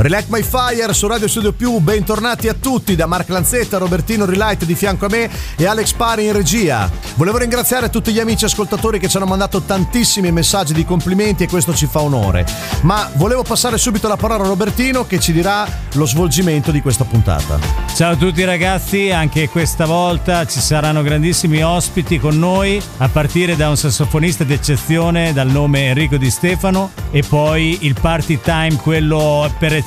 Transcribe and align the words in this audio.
Relight 0.00 0.28
My 0.28 0.44
Fire 0.44 0.94
su 0.94 1.08
Radio 1.08 1.26
Studio 1.26 1.52
Più, 1.52 1.76
bentornati 1.78 2.46
a 2.46 2.54
tutti 2.54 2.94
da 2.94 3.06
Mark 3.06 3.30
Lanzetta, 3.30 3.78
Robertino 3.78 4.26
Relight 4.26 4.64
di 4.64 4.76
fianco 4.76 5.06
a 5.06 5.08
me 5.08 5.28
e 5.56 5.66
Alex 5.66 5.92
Pari 5.94 6.26
in 6.26 6.32
regia. 6.34 6.88
Volevo 7.16 7.38
ringraziare 7.38 7.90
tutti 7.90 8.12
gli 8.12 8.20
amici 8.20 8.44
ascoltatori 8.44 9.00
che 9.00 9.08
ci 9.08 9.16
hanno 9.16 9.26
mandato 9.26 9.60
tantissimi 9.62 10.30
messaggi 10.30 10.72
di 10.72 10.84
complimenti 10.84 11.42
e 11.42 11.48
questo 11.48 11.74
ci 11.74 11.86
fa 11.86 12.00
onore. 12.00 12.46
Ma 12.82 13.10
volevo 13.14 13.42
passare 13.42 13.76
subito 13.76 14.06
la 14.06 14.16
parola 14.16 14.44
a 14.44 14.46
Robertino 14.46 15.04
che 15.04 15.18
ci 15.18 15.32
dirà 15.32 15.66
lo 15.94 16.06
svolgimento 16.06 16.70
di 16.70 16.80
questa 16.80 17.02
puntata. 17.02 17.58
Ciao 17.92 18.12
a 18.12 18.16
tutti 18.16 18.44
ragazzi, 18.44 19.10
anche 19.10 19.48
questa 19.48 19.84
volta 19.84 20.46
ci 20.46 20.60
saranno 20.60 21.02
grandissimi 21.02 21.64
ospiti 21.64 22.20
con 22.20 22.38
noi, 22.38 22.80
a 22.98 23.08
partire 23.08 23.56
da 23.56 23.68
un 23.68 23.76
sassofonista 23.76 24.44
d'eccezione 24.44 25.32
dal 25.32 25.48
nome 25.48 25.88
Enrico 25.88 26.16
Di 26.18 26.30
Stefano 26.30 26.92
e 27.10 27.24
poi 27.28 27.78
il 27.80 27.96
party 28.00 28.38
time, 28.40 28.76
quello 28.76 29.52
per 29.58 29.72
eccellenza 29.72 29.86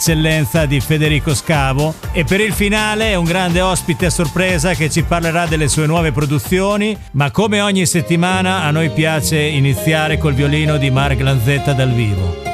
di 0.66 0.80
Federico 0.80 1.36
Scavo 1.36 1.94
e 2.12 2.24
per 2.24 2.42
il 2.42 2.54
finale 2.54 3.14
un 3.14 3.24
grande 3.24 3.62
ospite 3.62 4.08
a 4.08 4.10
sorpresa 4.10 4.74
che 4.74 4.90
ci 4.90 5.04
parlerà 5.04 5.46
delle 5.46 5.68
sue 5.68 5.86
nuove 5.86 6.12
produzioni, 6.12 6.98
ma 7.12 7.30
come 7.30 7.62
ogni 7.62 7.86
settimana 7.86 8.64
a 8.64 8.72
noi 8.72 8.90
piace 8.90 9.40
iniziare 9.40 10.18
col 10.18 10.34
violino 10.34 10.78
di 10.78 10.90
Mark 10.90 11.20
Lanzetta 11.20 11.74
dal 11.74 11.92
vivo. 11.92 12.51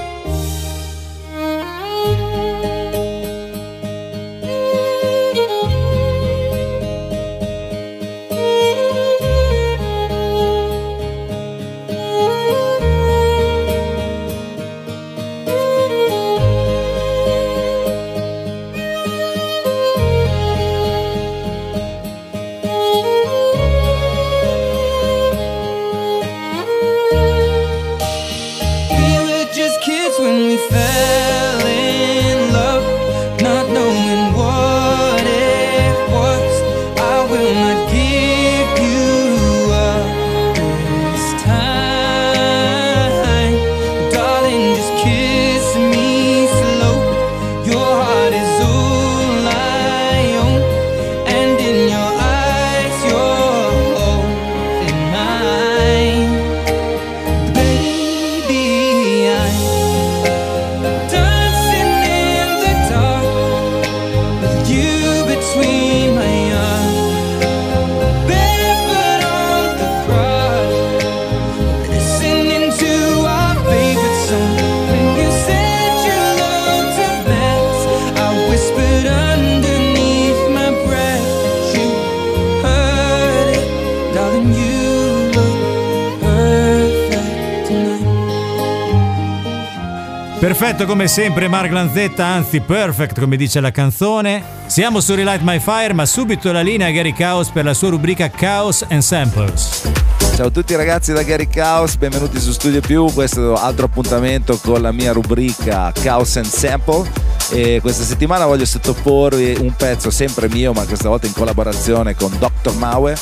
Perfetto 90.59 90.87
come 90.87 91.07
sempre 91.07 91.47
Mark 91.47 91.71
Lanzetta, 91.71 92.25
anzi 92.25 92.61
perfect 92.61 93.19
come 93.19 93.37
dice 93.37 93.59
la 93.59 93.69
canzone. 93.69 94.43
Siamo 94.65 95.01
su 95.01 95.13
Relight 95.13 95.43
My 95.43 95.59
Fire, 95.59 95.93
ma 95.93 96.03
subito 96.07 96.51
la 96.51 96.61
linea 96.61 96.87
a 96.87 96.89
Gary 96.89 97.13
Chaos 97.13 97.49
per 97.49 97.63
la 97.63 97.75
sua 97.75 97.89
rubrica 97.89 98.31
Chaos 98.31 98.83
and 98.89 99.03
Samples. 99.03 99.87
Ciao 100.35 100.47
a 100.47 100.49
tutti 100.49 100.73
ragazzi 100.75 101.13
da 101.13 101.21
Gary 101.21 101.47
Chaos, 101.47 101.95
benvenuti 101.97 102.39
su 102.39 102.51
Studio 102.51 102.81
Più, 102.81 103.05
questo 103.13 103.53
è 103.53 103.59
altro 103.59 103.85
appuntamento 103.85 104.57
con 104.57 104.81
la 104.81 104.91
mia 104.91 105.11
rubrica 105.11 105.91
Chaos 105.93 106.37
and 106.37 106.47
Sample 106.47 107.07
e 107.51 107.77
questa 107.79 108.03
settimana 108.03 108.47
voglio 108.47 108.65
sottoporvi 108.65 109.57
un 109.59 109.75
pezzo 109.75 110.09
sempre 110.09 110.49
mio 110.49 110.73
ma 110.73 110.85
questa 110.85 111.07
volta 111.07 111.27
in 111.27 111.33
collaborazione 111.33 112.15
con 112.15 112.35
Dr. 112.37 112.73
Maue 112.77 113.15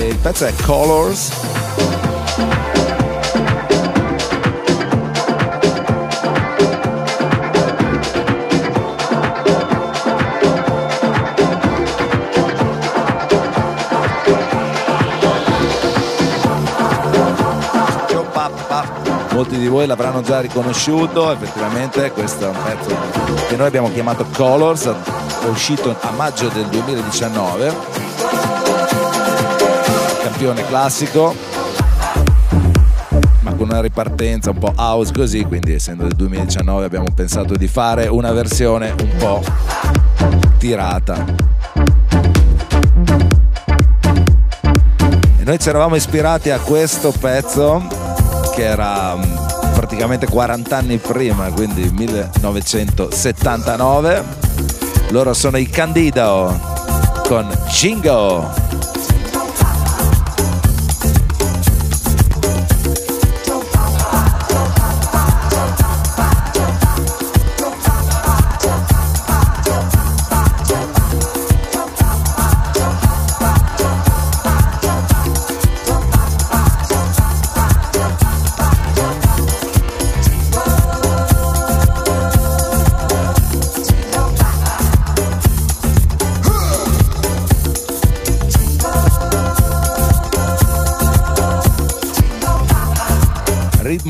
il 0.00 0.16
pezzo 0.16 0.46
è 0.46 0.52
Colors 0.64 1.30
molti 19.40 19.56
di 19.56 19.68
voi 19.68 19.86
l'avranno 19.86 20.20
già 20.20 20.38
riconosciuto, 20.38 21.32
effettivamente 21.32 22.10
questo 22.12 22.44
è 22.44 22.48
un 22.48 22.56
pezzo 22.62 22.94
che 23.48 23.56
noi 23.56 23.68
abbiamo 23.68 23.90
chiamato 23.90 24.26
Colors, 24.36 24.84
è 24.84 25.46
uscito 25.46 25.96
a 25.98 26.10
maggio 26.10 26.48
del 26.48 26.66
2019, 26.66 27.74
campione 30.22 30.66
classico, 30.66 31.34
ma 33.40 33.54
con 33.54 33.70
una 33.70 33.80
ripartenza 33.80 34.50
un 34.50 34.58
po' 34.58 34.74
house 34.76 35.10
così, 35.10 35.42
quindi 35.44 35.72
essendo 35.72 36.02
del 36.02 36.16
2019 36.16 36.84
abbiamo 36.84 37.06
pensato 37.14 37.56
di 37.56 37.66
fare 37.66 38.08
una 38.08 38.32
versione 38.32 38.90
un 38.90 39.16
po' 39.16 39.42
tirata. 40.58 41.24
Noi 45.42 45.58
ci 45.58 45.68
eravamo 45.70 45.96
ispirati 45.96 46.50
a 46.50 46.58
questo 46.58 47.10
pezzo 47.18 47.99
che 48.60 48.66
era 48.66 49.16
mm, 49.16 49.22
praticamente 49.74 50.26
40 50.26 50.76
anni 50.76 50.98
prima, 50.98 51.50
quindi 51.50 51.90
1979. 51.90 54.22
Loro 55.08 55.32
sono 55.32 55.56
i 55.56 55.66
Candido 55.66 56.60
con 57.26 57.48
Jingo. 57.68 58.69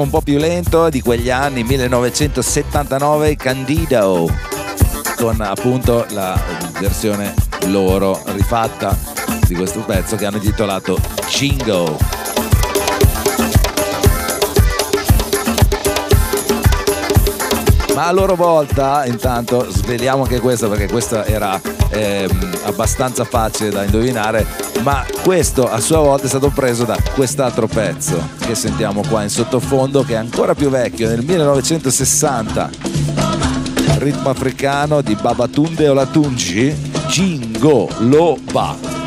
Ritmo 0.01 0.03
un 0.03 0.11
po' 0.11 0.21
più 0.21 0.39
lento 0.39 0.89
di 0.89 1.01
quegli 1.03 1.31
anni 1.31 1.63
1979 1.63 3.37
Candido 3.37 4.29
con 5.17 5.41
appunto 5.41 6.07
la 6.11 6.41
versione 6.79 7.35
loro 7.67 8.21
rifatta 8.27 8.97
di 9.47 9.55
questo 9.55 9.81
pezzo 9.81 10.17
che 10.17 10.27
hanno 10.27 10.37
intitolato 10.37 10.99
Jingo 11.29 11.99
ma 17.95 18.07
a 18.07 18.13
loro 18.13 18.35
volta 18.37 19.05
intanto 19.05 19.71
sveliamo 19.71 20.23
anche 20.23 20.41
questo 20.41 20.69
perché 20.69 20.89
questo 20.89 21.23
era 21.25 21.61
ehm, 21.91 22.59
abbastanza 22.65 23.25
facile 23.25 23.71
da 23.71 23.85
indovinare 23.85 24.70
ma 24.83 25.05
questo 25.23 25.71
a 25.71 25.79
sua 25.81 25.99
volta 25.99 26.25
è 26.25 26.29
stato 26.29 26.49
preso 26.51 26.85
da 26.85 26.97
quest'altro 27.15 27.67
pezzo 27.67 28.29
che 28.39 28.55
sentiamo 28.55 29.03
qua 29.09 29.23
in 29.23 29.29
sottofondo 29.29 30.03
che 30.03 30.15
è 30.15 30.17
ancora 30.17 30.55
più 30.55 30.71
vecchio 30.71 31.09
nel 31.09 31.25
1960 31.25 32.71
ritmo 33.99 34.31
africano 34.31 35.03
di 35.03 35.15
Babatunde 35.15 35.89
Olatunji 35.89 36.75
Jingo 37.09 37.89
Loba 37.99 39.00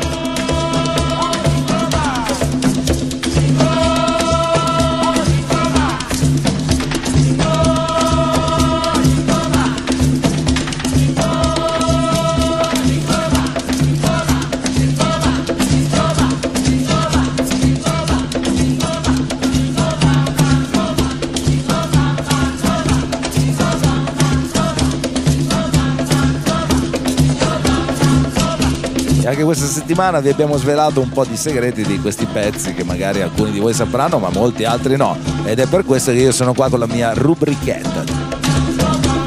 settimana 29.74 30.20
vi 30.20 30.28
abbiamo 30.28 30.56
svelato 30.56 31.00
un 31.00 31.08
po' 31.08 31.24
di 31.24 31.36
segreti 31.36 31.82
di 31.82 32.00
questi 32.00 32.26
pezzi 32.26 32.74
che 32.74 32.84
magari 32.84 33.22
alcuni 33.22 33.50
di 33.50 33.58
voi 33.58 33.74
sapranno, 33.74 34.20
ma 34.20 34.28
molti 34.30 34.64
altri 34.64 34.96
no. 34.96 35.16
Ed 35.42 35.58
è 35.58 35.66
per 35.66 35.84
questo 35.84 36.12
che 36.12 36.18
io 36.18 36.30
sono 36.30 36.54
qua 36.54 36.68
con 36.68 36.78
la 36.78 36.86
mia 36.86 37.12
rubrichetta. 37.12 38.04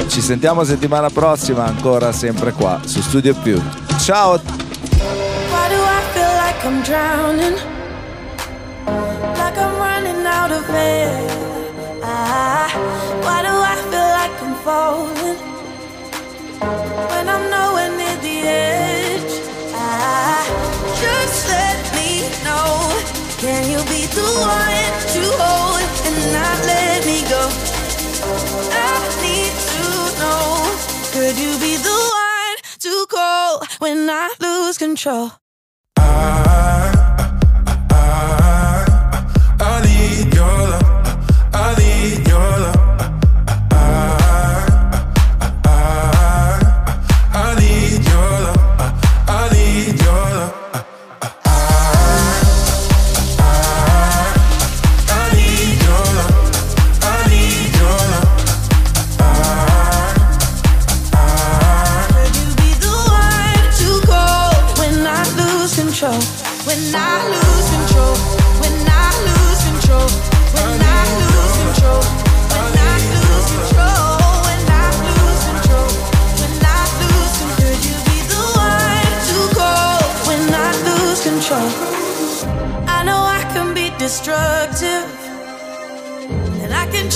Ci 0.06 0.20
sentiamo 0.22 0.64
settimana 0.64 1.10
prossima, 1.10 1.66
ancora 1.66 2.12
sempre 2.12 2.52
qua 2.52 2.80
su 2.84 3.02
Studio 3.02 3.34
Più. 3.34 3.60
Ciao! 4.00 4.40
I'm 6.64 6.82
drowning? 6.82 7.78
Can 23.40 23.70
you 23.70 23.78
be 23.84 24.02
the 24.18 24.28
one 24.42 24.92
to 25.14 25.22
hold 25.38 25.82
and 26.06 26.32
not 26.32 26.58
let 26.66 27.06
me 27.06 27.22
go? 27.30 27.42
I 28.74 28.98
need 29.22 29.54
to 29.72 29.84
know. 30.18 30.42
Could 31.12 31.38
you 31.38 31.52
be 31.60 31.76
the 31.76 31.98
one 32.24 32.56
to 32.80 33.06
call 33.08 33.62
when 33.78 34.10
I 34.10 34.34
lose 34.40 34.76
control? 34.76 35.30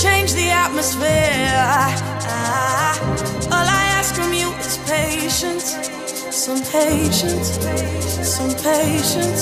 Change 0.03 0.33
the 0.33 0.49
atmosphere. 0.49 1.63
All 3.55 3.67
I 3.79 3.83
ask 3.97 4.13
from 4.15 4.33
you 4.33 4.49
is 4.59 4.77
patience, 4.79 5.67
some 6.43 6.61
patience, 6.77 7.49
some 8.35 8.53
patience. 8.67 9.41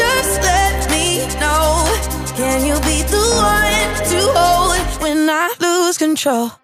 Just 0.00 0.34
let 0.50 0.90
me 0.90 1.06
know. 1.42 1.84
Can 2.34 2.64
you 2.64 2.76
be 2.88 2.98
the 3.14 3.24
one 3.36 3.90
to 4.10 4.20
hold 4.38 5.02
when 5.02 5.28
I 5.28 5.52
lose 5.60 5.98
control? 5.98 6.61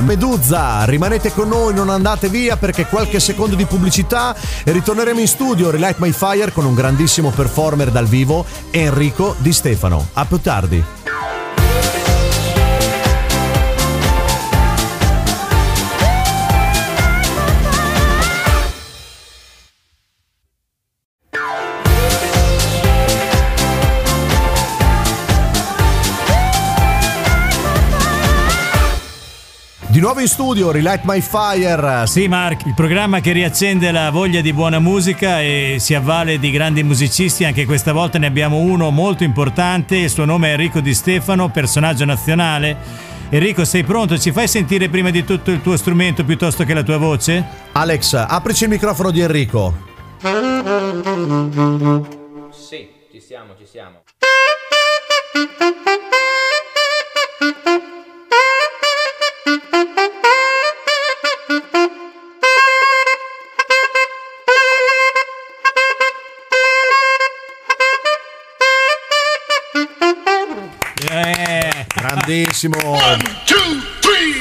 Medusa, 0.00 0.84
rimanete 0.84 1.32
con 1.32 1.48
noi, 1.48 1.74
non 1.74 1.90
andate 1.90 2.28
via 2.28 2.56
perché 2.56 2.86
qualche 2.86 3.20
secondo 3.20 3.56
di 3.56 3.66
pubblicità 3.66 4.34
e 4.64 4.72
ritorneremo 4.72 5.20
in 5.20 5.28
studio 5.28 5.70
Relight 5.70 5.98
My 5.98 6.12
Fire 6.12 6.52
con 6.52 6.64
un 6.64 6.74
grandissimo 6.74 7.30
performer 7.30 7.90
dal 7.90 8.06
vivo, 8.06 8.44
Enrico 8.70 9.34
Di 9.38 9.52
Stefano. 9.52 10.08
A 10.14 10.24
più 10.24 10.40
tardi. 10.40 11.01
Nuovo 30.12 30.20
in 30.20 30.28
studio, 30.28 30.70
Relight 30.70 31.04
My 31.04 31.22
Fire. 31.22 32.06
Sì, 32.06 32.28
Mark, 32.28 32.66
il 32.66 32.74
programma 32.74 33.20
che 33.20 33.32
riaccende 33.32 33.90
la 33.90 34.10
voglia 34.10 34.42
di 34.42 34.52
buona 34.52 34.78
musica 34.78 35.40
e 35.40 35.76
si 35.78 35.94
avvale 35.94 36.38
di 36.38 36.50
grandi 36.50 36.82
musicisti. 36.82 37.46
Anche 37.46 37.64
questa 37.64 37.94
volta 37.94 38.18
ne 38.18 38.26
abbiamo 38.26 38.58
uno 38.58 38.90
molto 38.90 39.24
importante. 39.24 39.96
Il 39.96 40.10
suo 40.10 40.26
nome 40.26 40.48
è 40.48 40.50
Enrico 40.50 40.80
Di 40.80 40.92
Stefano, 40.92 41.48
personaggio 41.48 42.04
nazionale. 42.04 42.76
Enrico, 43.30 43.64
sei 43.64 43.84
pronto? 43.84 44.18
Ci 44.18 44.32
fai 44.32 44.48
sentire 44.48 44.90
prima 44.90 45.08
di 45.08 45.24
tutto 45.24 45.50
il 45.50 45.62
tuo 45.62 45.78
strumento 45.78 46.24
piuttosto 46.24 46.64
che 46.64 46.74
la 46.74 46.82
tua 46.82 46.98
voce? 46.98 47.42
Alex, 47.72 48.12
aprici 48.12 48.64
il 48.64 48.70
microfono 48.70 49.10
di 49.10 49.20
Enrico. 49.20 49.74
Sì, 52.50 52.88
ci 53.10 53.20
siamo, 53.20 53.54
ci 53.56 53.66
siamo. 53.66 54.02
Grandissimo. 72.14 72.76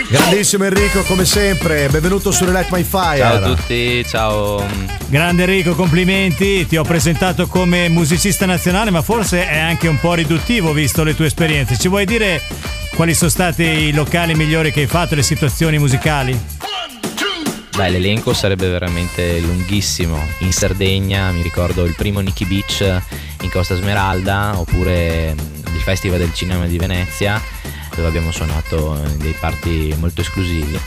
Grandissimo 0.10 0.66
Enrico, 0.66 1.04
come 1.04 1.24
sempre. 1.24 1.88
Benvenuto 1.88 2.30
su 2.34 2.44
Relight 2.44 2.70
My 2.70 2.84
Fire. 2.84 3.18
Ciao 3.20 3.36
a 3.36 3.56
tutti, 3.56 4.06
ciao. 4.06 4.66
Grande 5.08 5.44
Enrico, 5.44 5.74
complimenti. 5.74 6.68
Ti 6.68 6.75
ho 6.75 6.84
presentato 6.84 7.48
come 7.48 7.88
musicista 7.88 8.46
nazionale, 8.46 8.90
ma 8.90 9.01
forse 9.01 9.48
è 9.48 9.58
anche 9.58 9.88
un 9.88 9.98
po' 10.01 10.16
riduttivo 10.16 10.74
visto 10.74 11.06
le 11.06 11.16
tue 11.16 11.28
esperienze. 11.28 11.78
Ci 11.78 11.88
vuoi 11.88 12.04
dire 12.04 12.42
quali 12.94 13.13
sono 13.13 13.30
stati 13.30 13.63
i 13.63 13.94
locali 13.94 14.36
migliori 14.36 14.74
che 14.74 14.82
hai 14.82 14.88
fatto, 14.88 15.16
le 15.16 15.24
situazioni 15.24 15.80
musicali? 15.80 16.38
Beh, 17.74 17.90
l'elenco 17.90 18.34
sarebbe 18.34 18.68
veramente 18.68 19.40
lunghissimo. 19.40 20.22
In 20.40 20.51
Sardegna 20.51 21.32
mi 21.32 21.42
ricordo 21.42 21.86
il 21.86 21.96
primo 21.96 22.20
Nicky 22.20 22.46
Beach 22.46 23.01
in 23.44 23.50
Costa 23.50 23.75
Smeralda, 23.75 24.60
oppure 24.60 25.61
il 25.82 25.88
Festival 25.88 26.20
del 26.20 26.34
Cinema 26.34 26.68
di 26.68 26.78
Venezia 26.78 27.42
dove 27.96 28.08
abbiamo 28.08 28.32
suonato 28.32 28.96
in 29.04 29.18
dei 29.18 29.34
party 29.34 29.96
molto 29.96 30.22
esclusivi. 30.22 30.80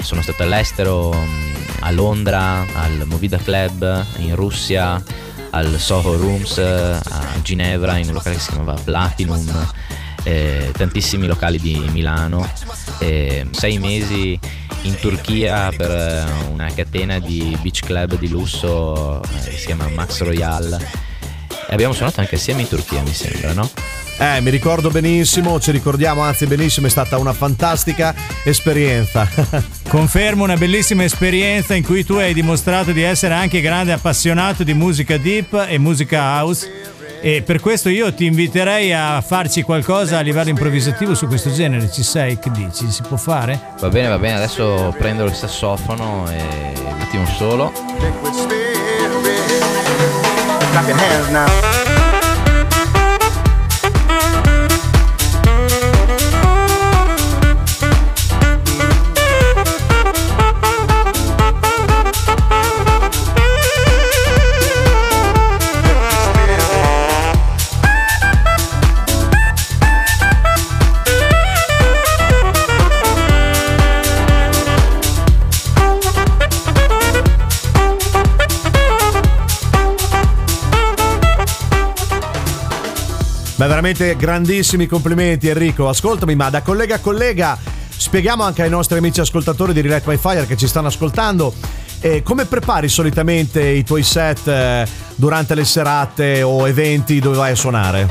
Sono 0.00 0.22
stato 0.22 0.42
all'estero, 0.42 1.12
mm, 1.12 1.54
a 1.80 1.90
Londra, 1.90 2.64
al 2.72 3.04
Movida 3.04 3.36
Club, 3.36 4.06
in 4.16 4.34
Russia, 4.34 5.02
al 5.50 5.78
Soho 5.78 6.16
Rooms, 6.16 6.56
a 6.58 7.38
Ginevra, 7.42 7.98
in 7.98 8.08
un 8.08 8.14
locale 8.14 8.36
che 8.36 8.40
si 8.40 8.48
chiamava 8.48 8.80
Platinum, 8.82 9.72
eh, 10.22 10.72
tantissimi 10.76 11.26
locali 11.26 11.58
di 11.58 11.78
Milano, 11.92 12.50
eh, 13.00 13.46
sei 13.50 13.78
mesi 13.78 14.38
in 14.82 14.96
Turchia 14.98 15.70
per 15.76 15.90
eh, 15.90 16.24
una 16.50 16.72
catena 16.72 17.18
di 17.18 17.56
beach 17.60 17.80
club 17.80 18.16
di 18.16 18.28
lusso 18.30 19.22
eh, 19.22 19.50
che 19.50 19.58
si 19.58 19.66
chiama 19.66 19.88
Max 19.88 20.22
Royal. 20.22 20.78
E 21.70 21.72
abbiamo 21.74 21.92
suonato 21.92 22.20
anche 22.20 22.36
assieme 22.36 22.62
in 22.62 22.68
Turchia, 22.68 23.02
mi 23.02 23.12
sembra, 23.12 23.52
no? 23.52 23.70
Eh, 24.20 24.40
mi 24.40 24.50
ricordo 24.50 24.90
benissimo, 24.90 25.60
ci 25.60 25.70
ricordiamo 25.70 26.22
anzi 26.22 26.44
benissimo, 26.46 26.88
è 26.88 26.90
stata 26.90 27.18
una 27.18 27.32
fantastica 27.32 28.12
esperienza. 28.42 29.28
Confermo 29.88 30.42
una 30.42 30.56
bellissima 30.56 31.04
esperienza 31.04 31.74
in 31.74 31.84
cui 31.84 32.04
tu 32.04 32.14
hai 32.14 32.34
dimostrato 32.34 32.90
di 32.90 33.02
essere 33.02 33.34
anche 33.34 33.60
grande 33.60 33.92
appassionato 33.92 34.64
di 34.64 34.74
musica 34.74 35.16
deep 35.18 35.66
e 35.68 35.78
musica 35.78 36.20
house. 36.20 36.96
E 37.20 37.42
per 37.42 37.60
questo 37.60 37.88
io 37.88 38.12
ti 38.12 38.26
inviterei 38.26 38.92
a 38.92 39.20
farci 39.20 39.62
qualcosa 39.62 40.18
a 40.18 40.20
livello 40.20 40.50
improvvisativo 40.50 41.14
su 41.14 41.28
questo 41.28 41.52
genere. 41.52 41.90
Ci 41.90 42.02
sei? 42.02 42.40
Che 42.40 42.50
dici? 42.50 42.90
Si 42.90 43.02
può 43.02 43.16
fare? 43.16 43.60
Va 43.78 43.88
bene, 43.88 44.08
va 44.08 44.18
bene. 44.18 44.36
Adesso 44.36 44.94
prendo 44.98 45.24
il 45.24 45.34
sassofono 45.34 46.28
e 46.28 46.72
un 46.76 47.00
attimo 47.00 47.26
solo. 47.26 47.72
Clap 50.70 50.88
your 50.88 50.98
hands 50.98 51.28
now. 51.30 51.77
Veramente 83.80 84.16
grandissimi 84.16 84.86
complimenti 84.86 85.46
Enrico. 85.46 85.88
Ascoltami, 85.88 86.34
ma 86.34 86.50
da 86.50 86.62
collega 86.62 86.96
a 86.96 86.98
collega 86.98 87.56
spieghiamo 87.88 88.42
anche 88.42 88.62
ai 88.62 88.70
nostri 88.70 88.98
amici 88.98 89.20
ascoltatori 89.20 89.72
di 89.72 89.80
Relate 89.80 90.10
My 90.10 90.16
Fire 90.16 90.46
che 90.46 90.56
ci 90.56 90.66
stanno 90.66 90.88
ascoltando 90.88 91.54
eh, 92.00 92.24
come 92.24 92.46
prepari 92.46 92.88
solitamente 92.88 93.64
i 93.64 93.84
tuoi 93.84 94.02
set 94.02 94.48
eh, 94.48 94.84
durante 95.14 95.54
le 95.54 95.64
serate 95.64 96.42
o 96.42 96.66
eventi 96.66 97.20
dove 97.20 97.36
vai 97.36 97.52
a 97.52 97.54
suonare? 97.54 98.08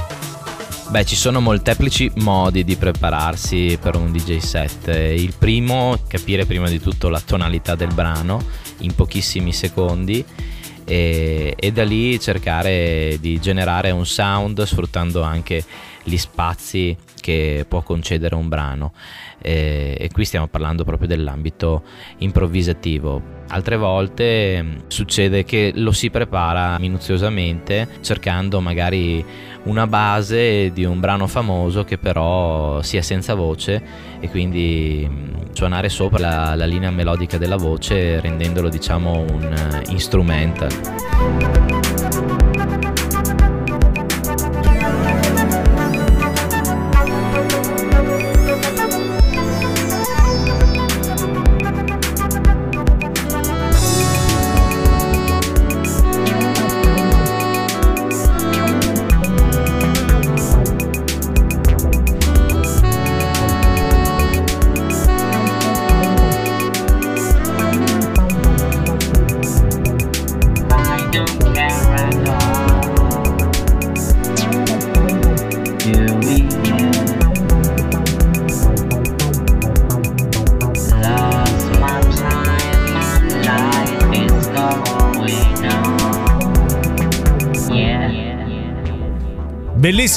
Beh, 0.87 1.03
ci 1.03 1.17
sono 1.17 1.41
molteplici 1.41 2.09
modi 2.15 2.63
di 2.63 2.77
prepararsi 2.77 3.77
per 3.81 3.97
un 3.97 4.09
DJ 4.09 4.37
set. 4.37 4.87
Il 4.87 5.33
primo, 5.37 5.99
capire 6.07 6.45
prima 6.45 6.69
di 6.69 6.79
tutto 6.79 7.09
la 7.09 7.19
tonalità 7.19 7.75
del 7.75 7.93
brano 7.93 8.41
in 8.79 8.95
pochissimi 8.95 9.51
secondi 9.51 10.23
e, 10.87 11.53
e 11.59 11.71
da 11.73 11.83
lì 11.83 12.17
cercare 12.17 13.17
di 13.19 13.41
generare 13.41 13.91
un 13.91 14.05
sound 14.05 14.63
sfruttando 14.63 15.21
anche 15.21 15.61
gli 16.03 16.15
spazi 16.15 16.95
che 17.19 17.65
può 17.67 17.81
concedere 17.81 18.35
un 18.35 18.47
brano 18.47 18.93
e, 19.47 19.95
e 19.97 20.09
qui 20.11 20.25
stiamo 20.25 20.47
parlando 20.47 20.83
proprio 20.83 21.07
dell'ambito 21.07 21.83
improvvisativo. 22.17 23.35
Altre 23.47 23.77
volte 23.77 24.61
mm, 24.61 24.75
succede 24.87 25.45
che 25.45 25.71
lo 25.73 25.93
si 25.93 26.09
prepara 26.09 26.77
minuziosamente 26.79 27.87
cercando 28.01 28.59
magari 28.59 29.23
una 29.63 29.87
base 29.87 30.71
di 30.73 30.83
un 30.83 30.99
brano 30.99 31.27
famoso 31.27 31.85
che 31.85 31.97
però 31.97 32.81
sia 32.81 33.01
senza 33.01 33.35
voce 33.35 33.81
e 34.19 34.29
quindi 34.29 35.07
mm, 35.09 35.53
suonare 35.53 35.87
sopra 35.87 36.19
la, 36.19 36.55
la 36.55 36.65
linea 36.65 36.91
melodica 36.91 37.37
della 37.37 37.55
voce 37.55 38.19
rendendolo 38.19 38.67
diciamo 38.67 39.21
un 39.21 39.81
uh, 39.85 39.91
instrumental. 39.91 41.66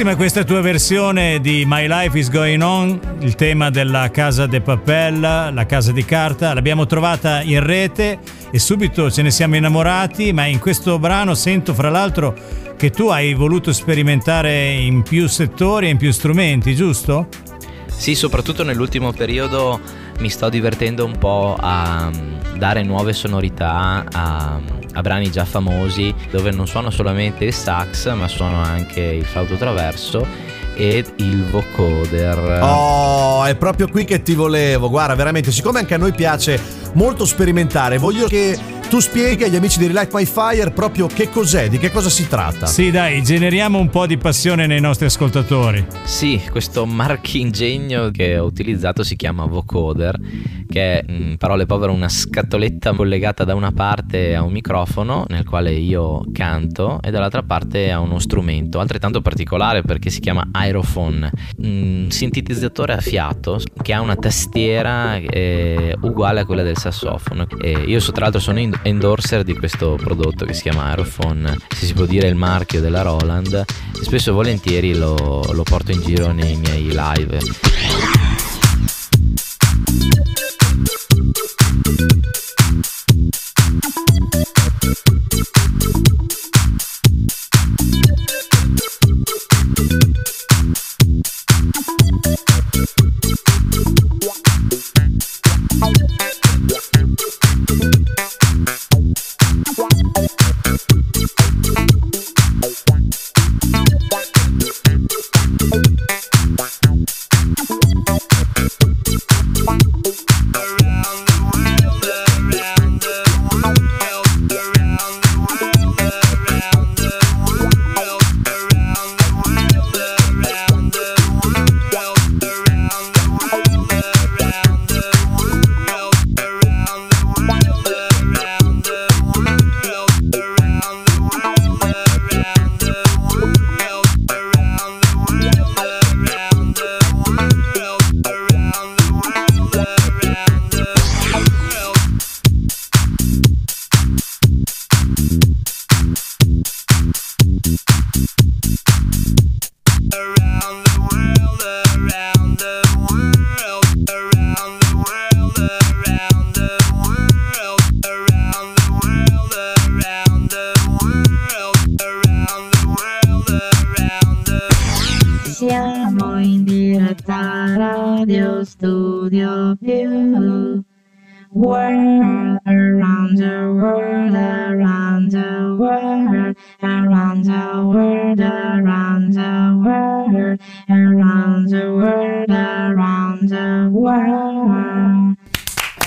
Bellissima 0.01 0.25
questa 0.25 0.45
tua 0.45 0.63
versione 0.63 1.41
di 1.43 1.65
My 1.67 1.87
Life 1.87 2.19
is 2.19 2.31
Going 2.31 2.63
On, 2.63 2.99
il 3.21 3.35
tema 3.35 3.69
della 3.69 4.11
casa 4.11 4.47
de 4.47 4.63
papel, 4.63 5.21
la 5.21 5.67
casa 5.67 5.93
di 5.93 6.07
carta, 6.07 6.55
l'abbiamo 6.55 6.87
trovata 6.87 7.43
in 7.43 7.63
rete 7.63 8.19
e 8.51 8.59
subito 8.59 9.11
ce 9.11 9.21
ne 9.21 9.31
siamo 9.31 9.57
innamorati, 9.57 10.33
ma 10.33 10.47
in 10.47 10.59
questo 10.59 10.99
brano 10.99 11.35
sento 11.35 11.75
fra 11.75 11.91
l'altro 11.91 12.35
che 12.79 12.89
tu 12.89 13.09
hai 13.09 13.35
voluto 13.35 13.75
sperimentare 13.75 14.71
in 14.71 15.03
più 15.03 15.29
settori 15.29 15.89
e 15.89 15.91
in 15.91 15.99
più 15.99 16.11
strumenti, 16.13 16.75
giusto? 16.75 17.29
Sì, 17.95 18.15
soprattutto 18.15 18.65
nell'ultimo 18.65 19.13
periodo 19.13 19.79
mi 20.21 20.31
sto 20.31 20.49
divertendo 20.49 21.05
un 21.05 21.19
po' 21.19 21.57
a 21.59 22.11
mm, 22.11 22.57
dare 22.57 22.83
nuove 22.83 23.13
sonorità 23.13 24.05
a 24.13 24.61
a 24.93 25.03
brani 25.03 25.31
già 25.31 25.45
famosi 25.45 26.13
dove 26.31 26.51
non 26.51 26.67
suono 26.67 26.91
solamente 26.91 27.45
il 27.45 27.53
sax 27.53 28.13
ma 28.13 28.27
suono 28.27 28.61
anche 28.61 29.01
il 29.01 29.25
flauto 29.25 29.57
traverso 29.57 30.27
e 30.75 31.05
il 31.17 31.45
vocoder. 31.45 32.61
Oh, 32.63 33.45
è 33.45 33.55
proprio 33.55 33.87
qui 33.89 34.05
che 34.05 34.23
ti 34.23 34.35
volevo. 34.35 34.89
Guarda, 34.89 35.15
veramente, 35.15 35.53
siccome 35.53 35.81
anche 35.81 35.95
a 35.95 35.99
noi 35.99 36.13
piace 36.13 36.59
molto 36.95 37.27
sperimentare, 37.27 37.99
voglio 37.99 38.27
che 38.27 38.59
tu 38.91 38.99
spieghi 38.99 39.45
agli 39.45 39.55
amici 39.55 39.79
di 39.79 39.87
Relight 39.87 40.13
My 40.13 40.25
Fire 40.25 40.73
proprio 40.73 41.07
che 41.07 41.31
cos'è, 41.31 41.69
di 41.69 41.79
che 41.79 41.93
cosa 41.93 42.11
si 42.11 42.27
tratta. 42.27 42.67
Sì, 42.67 42.91
dai, 42.91 43.23
generiamo 43.23 43.79
un 43.79 43.89
po' 43.89 44.05
di 44.05 44.19
passione 44.19 44.67
nei 44.67 44.81
nostri 44.81 45.07
ascoltatori. 45.07 45.87
Sì, 46.03 46.43
questo 46.51 46.85
marchingegno 46.87 48.11
che 48.11 48.37
ho 48.37 48.47
utilizzato 48.47 49.05
si 49.05 49.15
chiama 49.15 49.45
vocoder, 49.45 50.19
che 50.69 50.99
è 50.99 51.05
in 51.07 51.37
parole 51.39 51.67
povere 51.67 51.93
una 51.93 52.09
scatoletta 52.09 52.93
collegata 52.93 53.45
da 53.45 53.55
una 53.55 53.71
parte 53.71 54.35
a 54.35 54.43
un 54.43 54.51
microfono 54.51 55.25
nel 55.29 55.45
quale 55.45 55.71
io 55.71 56.25
canto 56.33 56.99
e 57.01 57.13
dall'altra 57.13 57.45
parte 57.45 57.93
a 57.93 58.01
uno 58.01 58.19
strumento, 58.19 58.81
altrettanto 58.81 59.21
particolare 59.21 59.83
perché 59.83 60.11
si 60.11 60.19
chiama 60.19 60.49
aerophone, 60.51 61.31
un 61.59 62.07
sintetizzatore 62.09 62.95
a 62.95 63.01
fiato 63.01 63.61
che 63.83 63.93
ha 63.93 64.01
una 64.01 64.17
tastiera 64.17 65.15
eh, 65.15 65.95
uguale 66.01 66.41
a 66.41 66.45
quella 66.45 66.65
del 66.65 66.77
sassofono. 66.77 67.47
E 67.61 67.71
io 67.87 68.01
so, 68.01 68.11
tra 68.11 68.25
l'altro 68.25 68.41
sono 68.41 68.59
in, 68.59 68.79
endorser 68.83 69.43
di 69.43 69.55
questo 69.55 69.97
prodotto 69.97 70.45
che 70.45 70.55
si 70.55 70.63
chiama 70.63 70.85
Aerophone, 70.85 71.57
se 71.69 71.87
si 71.87 71.93
può 71.93 72.05
dire 72.07 72.29
il 72.29 72.35
marchio 72.35 72.81
della 72.81 73.03
Roland, 73.03 73.53
e 73.55 74.05
spesso 74.05 74.31
e 74.31 74.33
volentieri 74.33 74.95
lo, 74.95 75.45
lo 75.53 75.63
porto 75.63 75.93
in 75.93 76.01
giro 76.01 76.33
nei 76.33 76.57
miei 76.57 76.91
live. 76.93 77.39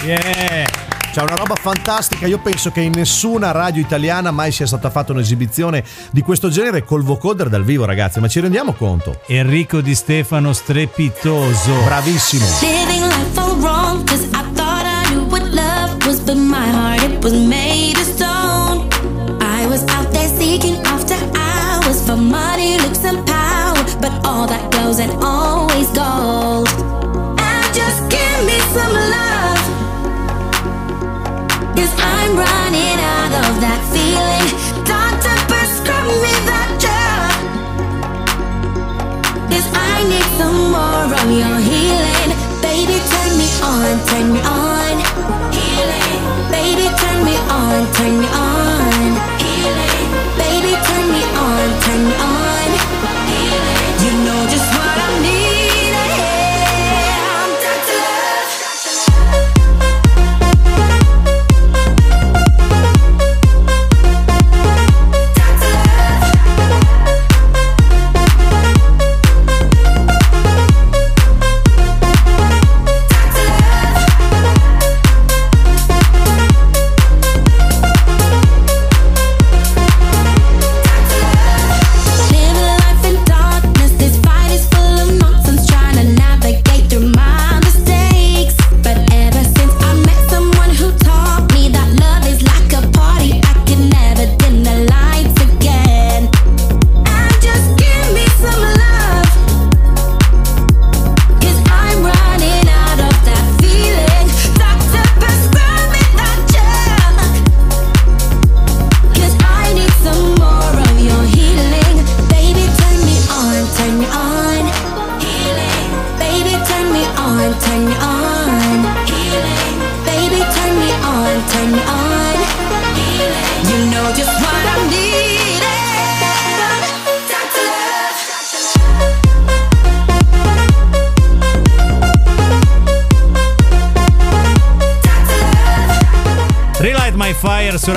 Yeah. 0.05 0.65
C'è 1.13 1.21
una 1.21 1.35
roba 1.35 1.53
fantastica, 1.53 2.25
io 2.25 2.39
penso 2.39 2.71
che 2.71 2.81
in 2.81 2.91
nessuna 2.95 3.51
radio 3.51 3.79
italiana 3.79 4.31
mai 4.31 4.51
sia 4.51 4.65
stata 4.65 4.89
fatta 4.89 5.11
un'esibizione 5.11 5.83
di 6.09 6.21
questo 6.23 6.49
genere 6.49 6.83
col 6.83 7.03
vocoder 7.03 7.49
dal 7.49 7.63
vivo 7.63 7.85
ragazzi, 7.85 8.19
ma 8.19 8.27
ci 8.27 8.39
rendiamo 8.39 8.73
conto? 8.73 9.21
Enrico 9.27 9.79
Di 9.81 9.93
Stefano 9.93 10.53
strepitoso. 10.53 11.83
Bravissimo. 11.85 12.45
Living 12.61 13.03
life 13.03 13.42
but 16.19 16.35
my 16.35 16.67
heart 16.67 17.01
it 17.03 17.23
was 17.23 17.33
made 17.33 17.97
of 17.97 18.05
stone. 18.05 18.89
I 19.41 19.65
was 19.67 19.83
out 19.89 20.11
there 20.13 20.27
seeking 20.27 20.75
after 20.85 21.15
hours 21.35 22.05
for 22.05 22.15
money, 22.15 22.77
looks, 22.77 23.03
and 23.03 23.25
power, 23.25 23.83
but 24.01 24.11
all 24.25 24.45
that 24.47 24.71
glows 24.71 24.99
and 24.99 25.11
always 25.11 25.32
turn 47.91 48.19
me 48.19 48.27
on. 48.27 48.52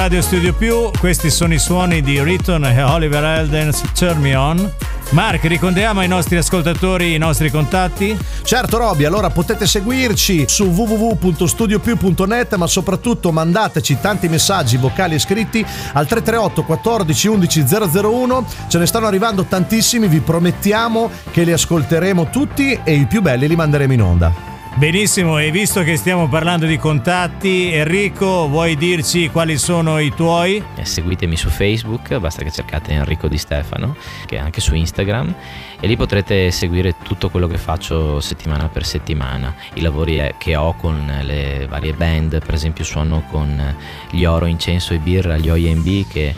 Radio 0.06 0.22
Studio 0.22 0.54
Più, 0.54 0.90
questi 1.00 1.30
sono 1.30 1.52
i 1.52 1.58
suoni 1.58 2.00
di 2.00 2.22
Riton 2.22 2.64
e 2.64 2.80
Oliver 2.80 3.24
Eldens 3.24 3.82
Turn 3.92 4.20
Me 4.20 4.36
On. 4.36 4.72
Mark, 5.10 5.42
ricordiamo 5.46 5.98
ai 5.98 6.06
nostri 6.06 6.36
ascoltatori 6.36 7.14
i 7.14 7.18
nostri 7.18 7.50
contatti? 7.50 8.16
Certo 8.44 8.78
Robby, 8.78 9.04
allora 9.04 9.30
potete 9.30 9.66
seguirci 9.66 10.44
su 10.46 10.66
www.studiopiù.net 10.66 12.54
ma 12.54 12.68
soprattutto 12.68 13.32
mandateci 13.32 13.98
tanti 14.00 14.28
messaggi 14.28 14.76
vocali 14.76 15.16
e 15.16 15.18
scritti 15.18 15.66
al 15.94 16.06
338 16.06 16.62
14 16.62 17.26
11 17.26 17.64
001, 17.68 18.46
ce 18.68 18.78
ne 18.78 18.86
stanno 18.86 19.08
arrivando 19.08 19.42
tantissimi, 19.42 20.06
vi 20.06 20.20
promettiamo 20.20 21.10
che 21.32 21.42
li 21.42 21.50
ascolteremo 21.50 22.30
tutti 22.30 22.78
e 22.84 22.94
i 22.94 23.06
più 23.06 23.22
belli 23.22 23.48
li 23.48 23.56
manderemo 23.56 23.92
in 23.92 24.02
onda. 24.02 24.55
Benissimo, 24.76 25.38
e 25.38 25.50
visto 25.50 25.82
che 25.82 25.96
stiamo 25.96 26.28
parlando 26.28 26.66
di 26.66 26.76
contatti, 26.76 27.72
Enrico, 27.72 28.46
vuoi 28.46 28.76
dirci 28.76 29.30
quali 29.30 29.56
sono 29.56 29.98
i 29.98 30.12
tuoi? 30.14 30.62
Eh, 30.74 30.84
Seguitemi 30.84 31.34
su 31.34 31.48
Facebook, 31.48 32.14
basta 32.18 32.44
che 32.44 32.50
cercate 32.50 32.92
Enrico 32.92 33.26
Di 33.26 33.38
Stefano, 33.38 33.96
che 34.26 34.36
è 34.36 34.38
anche 34.38 34.60
su 34.60 34.74
Instagram, 34.74 35.34
e 35.80 35.86
lì 35.86 35.96
potrete 35.96 36.50
seguire 36.50 36.94
tutto 37.02 37.30
quello 37.30 37.46
che 37.46 37.56
faccio 37.56 38.20
settimana 38.20 38.68
per 38.68 38.84
settimana, 38.84 39.54
i 39.72 39.80
lavori 39.80 40.18
eh, 40.18 40.34
che 40.36 40.56
ho 40.56 40.74
con 40.74 41.10
le 41.22 41.66
varie 41.66 41.94
band, 41.94 42.44
per 42.44 42.52
esempio 42.52 42.84
suono 42.84 43.22
con 43.30 43.74
gli 44.10 44.26
Oro, 44.26 44.44
Incenso 44.44 44.92
e 44.92 44.98
Birra, 44.98 45.38
gli 45.38 45.48
OIMB, 45.48 46.06
che 46.06 46.34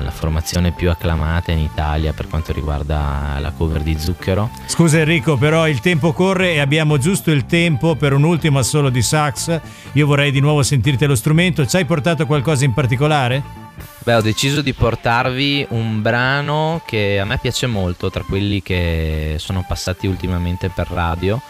la 0.00 0.10
formazione 0.10 0.72
più 0.72 0.90
acclamata 0.90 1.52
in 1.52 1.58
Italia 1.58 2.12
per 2.12 2.28
quanto 2.28 2.52
riguarda 2.52 3.36
la 3.40 3.52
cover 3.52 3.82
di 3.82 3.98
Zucchero. 3.98 4.50
Scusa 4.66 4.98
Enrico, 4.98 5.36
però 5.36 5.68
il 5.68 5.80
tempo 5.80 6.12
corre 6.12 6.52
e 6.52 6.60
abbiamo 6.60 6.98
giusto 6.98 7.30
il 7.30 7.46
tempo 7.46 7.94
per 7.94 8.12
un 8.12 8.24
ultimo 8.24 8.58
assolo 8.58 8.90
di 8.90 9.02
sax. 9.02 9.60
Io 9.92 10.06
vorrei 10.06 10.30
di 10.30 10.40
nuovo 10.40 10.62
sentirti 10.62 11.06
lo 11.06 11.14
strumento. 11.14 11.66
Ci 11.66 11.76
hai 11.76 11.84
portato 11.84 12.26
qualcosa 12.26 12.64
in 12.64 12.72
particolare? 12.72 13.62
Beh, 14.04 14.14
ho 14.14 14.20
deciso 14.20 14.60
di 14.60 14.74
portarvi 14.74 15.66
un 15.70 16.02
brano 16.02 16.82
che 16.84 17.18
a 17.18 17.24
me 17.24 17.38
piace 17.38 17.66
molto, 17.66 18.10
tra 18.10 18.22
quelli 18.22 18.62
che 18.62 19.36
sono 19.38 19.64
passati 19.66 20.06
ultimamente 20.06 20.68
per 20.68 20.88
radio, 20.90 21.40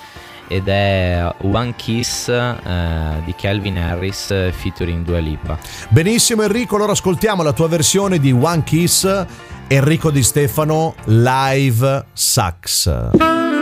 ed 0.48 0.68
è 0.68 1.26
One 1.42 1.74
Kiss 1.76 2.28
eh, 2.28 3.22
di 3.24 3.34
Calvin 3.34 3.78
Harris 3.78 4.26
featuring 4.52 5.04
Dua 5.04 5.18
Lipa. 5.18 5.58
Benissimo 5.88 6.42
Enrico, 6.42 6.76
allora 6.76 6.92
ascoltiamo 6.92 7.42
la 7.42 7.52
tua 7.52 7.68
versione 7.68 8.18
di 8.18 8.32
One 8.32 8.62
Kiss, 8.64 9.26
Enrico 9.68 10.10
Di 10.10 10.22
Stefano 10.22 10.94
live 11.04 12.04
sax. 12.12 13.53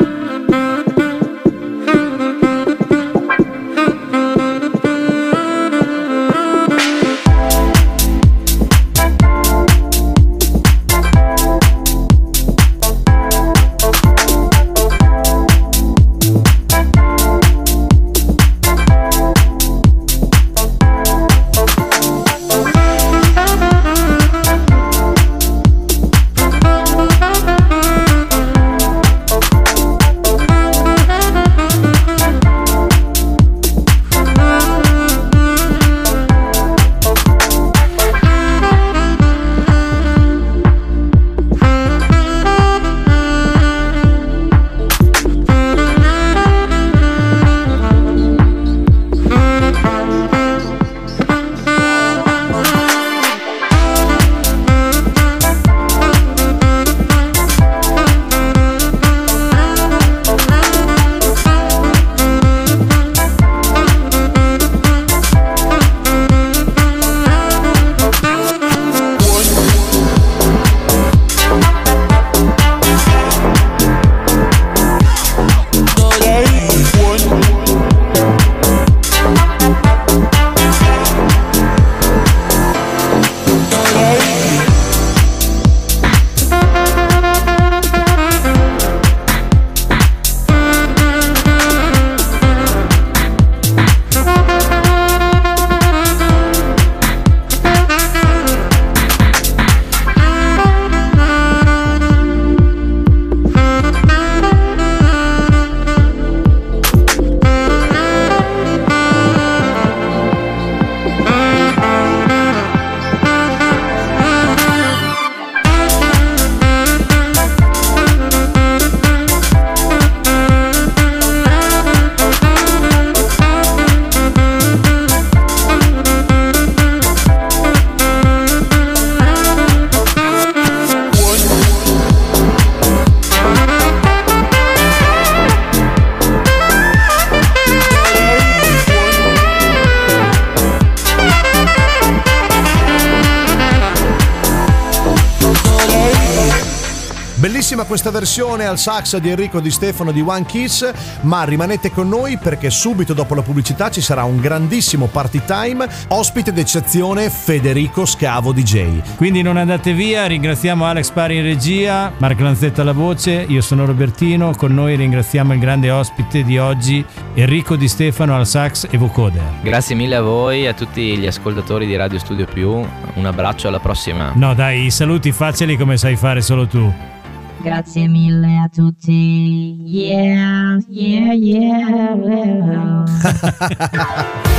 Questa 147.93 148.11
versione 148.11 148.65
al 148.65 148.79
sax 148.79 149.19
di 149.19 149.29
Enrico 149.29 149.61
Di 149.61 149.71
Stefano 149.71 150.13
di 150.13 150.23
One 150.23 150.47
Kiss, 150.47 150.91
ma 151.25 151.45
rimanete 151.45 151.91
con 151.91 152.09
noi 152.09 152.39
perché 152.39 152.71
subito 152.71 153.13
dopo 153.13 153.35
la 153.35 153.43
pubblicità 153.43 153.91
ci 153.91 154.01
sarà 154.01 154.25
un 154.25 154.41
grandissimo 154.41 155.09
party 155.09 155.43
time, 155.45 155.87
ospite 156.09 156.55
d'eccezione 156.55 157.29
Federico 157.29 158.07
Scavo 158.07 158.53
DJ. 158.53 159.03
Quindi 159.17 159.43
non 159.43 159.59
andate 159.59 159.93
via, 159.93 160.25
ringraziamo 160.25 160.87
Alex 160.87 161.11
Pari 161.11 161.37
in 161.37 161.43
regia, 161.43 162.11
Mark 162.17 162.41
Lanzetta 162.41 162.81
alla 162.81 162.93
voce, 162.93 163.45
io 163.47 163.61
sono 163.61 163.85
Robertino, 163.85 164.55
con 164.57 164.73
noi 164.73 164.97
ringraziamo 164.97 165.53
il 165.53 165.61
grande 165.61 165.91
ospite 165.91 166.45
di 166.45 166.57
oggi 166.57 167.05
Enrico 167.35 167.77
Di 167.77 167.89
Stefano 167.89 168.35
al 168.35 168.47
sax 168.47 168.87
e 168.89 168.97
vocoder. 168.97 169.43
Grazie 169.61 169.95
mille 169.97 170.15
a 170.17 170.23
voi 170.23 170.63
e 170.63 170.69
a 170.69 170.73
tutti 170.73 171.19
gli 171.19 171.27
ascoltatori 171.27 171.85
di 171.85 171.95
Radio 171.95 172.19
Studio 172.19 172.47
Più. 172.47 172.71
Un 172.71 173.27
abbraccio 173.27 173.69
alla 173.69 173.81
prossima. 173.81 174.33
No 174.35 174.55
dai, 174.55 174.87
i 174.87 174.91
saluti 174.91 175.31
facceli 175.31 175.77
come 175.77 175.99
sai 175.99 176.17
fare 176.17 176.41
solo 176.41 176.67
tu. 176.67 177.21
Grazie 177.63 178.09
mille 178.09 178.59
a 178.59 178.69
tutti. 178.69 179.77
Yeah, 179.85 180.79
yeah, 180.89 181.33
yeah. 181.33 183.05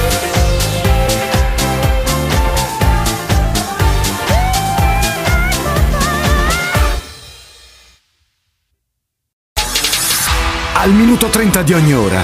Al 10.75 10.91
minuto 10.91 11.27
30 11.27 11.61
di 11.61 11.73
ogni 11.73 11.93
ora 11.93 12.23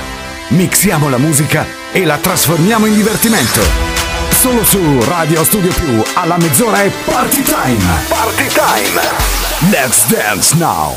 mixiamo 0.49 1.09
la 1.09 1.17
musica 1.17 1.65
e 1.91 2.05
la 2.05 2.17
trasformiamo 2.17 2.85
in 2.85 2.93
divertimento. 2.93 3.61
Solo 4.31 4.63
su 4.63 5.01
Radio 5.03 5.43
Studio 5.43 5.71
Più 5.73 6.01
alla 6.13 6.37
mezz'ora 6.37 6.83
è 6.83 6.91
Party 7.05 7.41
Time. 7.41 7.83
Party 8.07 8.47
Time. 8.47 9.48
Let's 9.61 10.07
dance 10.09 10.55
now. 10.55 10.95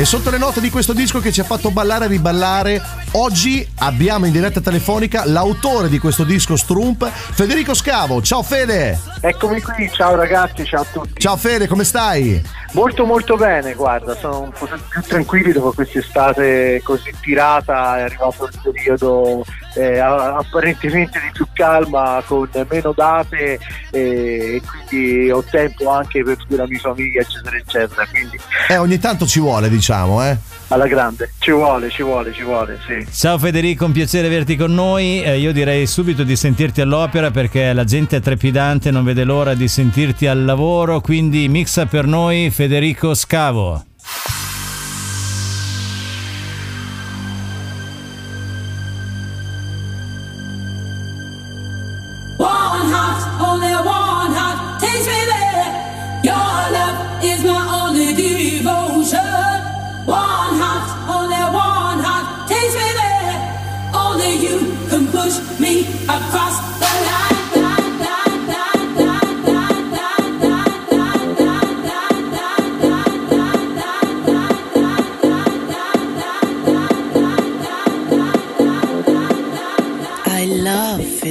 E 0.00 0.06
sotto 0.06 0.30
le 0.30 0.38
note 0.38 0.62
di 0.62 0.70
questo 0.70 0.94
disco 0.94 1.20
che 1.20 1.30
ci 1.30 1.40
ha 1.40 1.44
fatto 1.44 1.70
ballare 1.70 2.06
e 2.06 2.08
riballare, 2.08 2.82
oggi 3.12 3.66
abbiamo 3.78 4.26
in 4.26 4.32
diretta 4.32 4.60
telefonica 4.60 5.24
l'autore 5.26 5.88
di 5.88 5.98
questo 5.98 6.24
disco 6.24 6.56
Strump, 6.56 7.08
Federico 7.08 7.74
Scavo. 7.74 8.22
Ciao 8.22 8.42
Fede! 8.42 8.98
Eccomi 9.20 9.60
qui, 9.60 9.90
ciao 9.92 10.14
ragazzi, 10.14 10.64
ciao 10.64 10.82
a 10.82 10.86
tutti. 10.90 11.20
Ciao 11.20 11.36
Fede, 11.36 11.66
come 11.66 11.84
stai? 11.84 12.42
Molto 12.72 13.04
molto 13.04 13.36
bene, 13.36 13.74
guarda, 13.74 14.14
sono 14.14 14.42
un 14.42 14.52
po' 14.56 14.68
più 14.88 15.02
tranquilli 15.02 15.52
dopo 15.52 15.72
quest'estate 15.72 16.80
così 16.84 17.12
tirata, 17.20 17.98
è 17.98 18.02
arrivato 18.02 18.44
il 18.44 18.60
periodo 18.62 19.44
eh, 19.74 19.98
apparentemente 19.98 21.18
di 21.20 21.30
più 21.32 21.46
calma, 21.52 22.22
con 22.24 22.48
meno 22.68 22.92
date 22.92 23.58
eh, 23.90 24.56
e 24.56 24.62
quindi 24.62 25.30
ho 25.30 25.42
tempo 25.42 25.90
anche 25.90 26.22
per 26.22 26.36
la 26.48 26.66
mia 26.66 26.78
famiglia, 26.78 27.20
eccetera, 27.22 27.56
eccetera. 27.56 28.06
Quindi 28.06 28.38
Eh, 28.68 28.76
ogni 28.76 28.98
tanto 28.98 29.26
ci 29.26 29.40
vuole, 29.40 29.68
diciamo, 29.68 30.24
eh. 30.24 30.36
Alla 30.70 30.86
grande, 30.86 31.32
ci 31.38 31.50
vuole, 31.50 31.90
ci 31.90 32.02
vuole, 32.02 32.32
ci 32.32 32.42
vuole, 32.42 32.78
sì. 32.86 33.06
Ciao 33.12 33.38
Federico, 33.38 33.84
un 33.84 33.92
piacere 33.92 34.28
averti 34.28 34.56
con 34.56 34.72
noi. 34.72 35.22
Eh, 35.22 35.38
io 35.38 35.52
direi 35.52 35.86
subito 35.86 36.22
di 36.22 36.36
sentirti 36.36 36.80
all'opera 36.80 37.30
perché 37.30 37.72
la 37.72 37.84
gente 37.84 38.16
è 38.16 38.20
trepidante, 38.20 38.90
non 38.90 39.04
vede 39.04 39.24
l'ora 39.24 39.54
di 39.54 39.68
sentirti 39.68 40.26
al 40.26 40.44
lavoro, 40.44 41.00
quindi 41.00 41.48
mixa 41.48 41.86
per 41.86 42.06
noi 42.06 42.50
Federico 42.50 43.14
Scavo. 43.14 43.84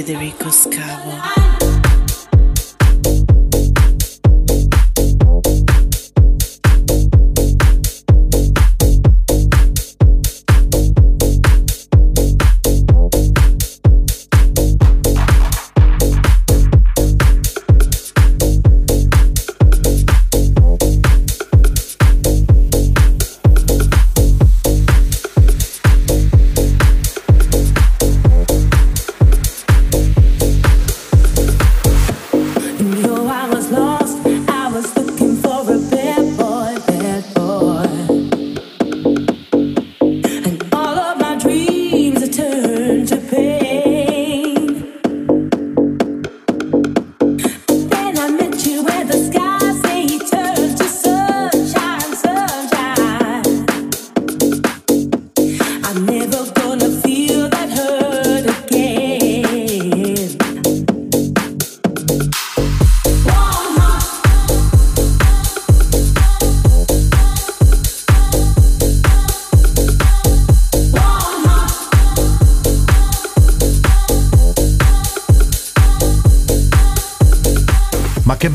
Federico 0.00 0.50
Scavo. 0.50 1.39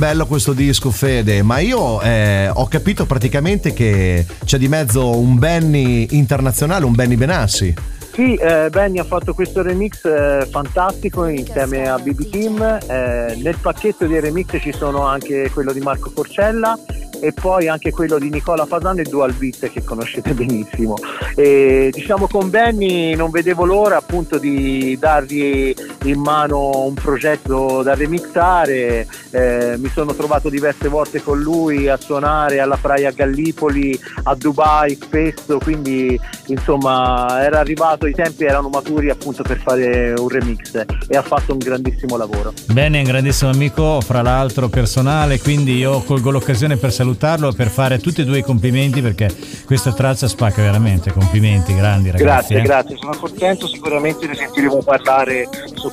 Bello 0.05 0.27
questo 0.27 0.53
disco 0.53 0.91
Fede, 0.91 1.41
ma 1.41 1.57
io 1.57 1.99
eh, 1.99 2.47
ho 2.53 2.67
capito 2.67 3.07
praticamente 3.07 3.73
che 3.73 4.23
c'è 4.45 4.59
di 4.59 4.67
mezzo 4.67 5.17
un 5.17 5.39
Benny 5.39 6.05
internazionale, 6.11 6.85
un 6.85 6.93
Benny 6.93 7.15
Benassi. 7.15 7.73
Sì, 8.13 8.35
eh, 8.35 8.69
Benny 8.69 8.99
ha 8.99 9.03
fatto 9.03 9.33
questo 9.33 9.63
remix 9.63 10.05
eh, 10.05 10.47
fantastico 10.51 11.25
insieme 11.25 11.87
a 11.87 11.97
BB 11.97 12.29
Team. 12.29 12.61
Eh, 12.87 13.35
nel 13.41 13.57
pacchetto 13.59 14.05
dei 14.05 14.19
remix 14.19 14.61
ci 14.61 14.71
sono 14.71 15.07
anche 15.07 15.49
quello 15.51 15.73
di 15.73 15.79
Marco 15.79 16.11
Forcella 16.11 16.77
e 17.19 17.33
poi 17.33 17.67
anche 17.67 17.89
quello 17.91 18.19
di 18.19 18.29
Nicola 18.29 18.65
Fasano 18.65 18.99
e 18.99 19.03
Dual 19.03 19.33
Beat 19.33 19.71
che 19.71 19.83
conoscete 19.83 20.33
benissimo. 20.33 20.95
E, 21.35 21.89
diciamo 21.91 22.27
con 22.27 22.51
Benny 22.51 23.15
non 23.15 23.31
vedevo 23.31 23.65
l'ora 23.65 23.97
appunto 23.97 24.37
di 24.37 24.95
dargli 24.99 25.73
in 26.09 26.19
mano 26.19 26.85
un 26.85 26.93
progetto 26.93 27.81
da 27.83 27.95
remixare. 27.95 29.07
Eh, 29.31 29.75
mi 29.77 29.89
sono 29.89 30.13
trovato 30.13 30.49
diverse 30.49 30.87
volte 30.87 31.21
con 31.21 31.39
lui 31.39 31.87
a 31.87 31.97
suonare 31.97 32.59
alla 32.59 32.77
Praia 32.77 33.11
Gallipoli, 33.11 33.97
a 34.23 34.35
Dubai 34.35 34.97
spesso, 35.01 35.57
quindi 35.59 36.19
insomma 36.47 37.43
era 37.43 37.59
arrivato, 37.59 38.07
i 38.07 38.13
tempi 38.13 38.45
erano 38.45 38.69
maturi 38.69 39.09
appunto 39.09 39.43
per 39.43 39.59
fare 39.59 40.13
un 40.17 40.29
remix 40.29 40.85
e 41.07 41.17
ha 41.17 41.21
fatto 41.21 41.53
un 41.53 41.59
grandissimo 41.59 42.17
lavoro. 42.17 42.53
Bene, 42.71 42.99
un 42.99 43.05
grandissimo 43.05 43.51
amico, 43.51 44.01
fra 44.01 44.21
l'altro 44.21 44.69
personale, 44.69 45.39
quindi 45.39 45.77
io 45.77 46.01
colgo 46.01 46.31
l'occasione 46.31 46.77
per 46.77 46.91
salutarlo 46.91 47.49
e 47.49 47.53
per 47.53 47.67
fare 47.67 47.99
tutti 47.99 48.21
e 48.21 48.25
due 48.25 48.39
i 48.39 48.43
complimenti 48.43 49.01
perché 49.01 49.29
questa 49.65 49.93
traccia 49.93 50.27
spacca 50.27 50.61
veramente. 50.61 51.11
Complimenti, 51.11 51.75
grandi 51.75 52.11
ragazzi. 52.11 52.23
Grazie, 52.23 52.57
eh. 52.57 52.61
grazie, 52.61 52.97
sono 52.97 53.15
contento, 53.17 53.67
sicuramente 53.67 54.27
ne 54.27 54.35
sentiremo 54.35 54.77
parlare 54.83 55.47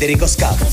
Federico 0.00 0.26
Scavo. 0.26 0.69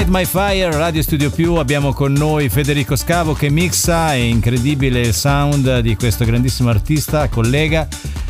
Relight 0.00 0.08
My 0.08 0.24
Fire, 0.24 0.74
Radio 0.74 1.02
Studio 1.02 1.30
Più, 1.30 1.56
abbiamo 1.56 1.92
con 1.92 2.12
noi 2.12 2.48
Federico 2.48 2.96
Scavo 2.96 3.34
che 3.34 3.50
mixa, 3.50 4.14
è 4.14 4.16
incredibile 4.16 5.00
il 5.00 5.12
sound 5.12 5.80
di 5.80 5.94
questo 5.94 6.24
grandissimo 6.24 6.70
artista, 6.70 7.28
collega. 7.28 7.86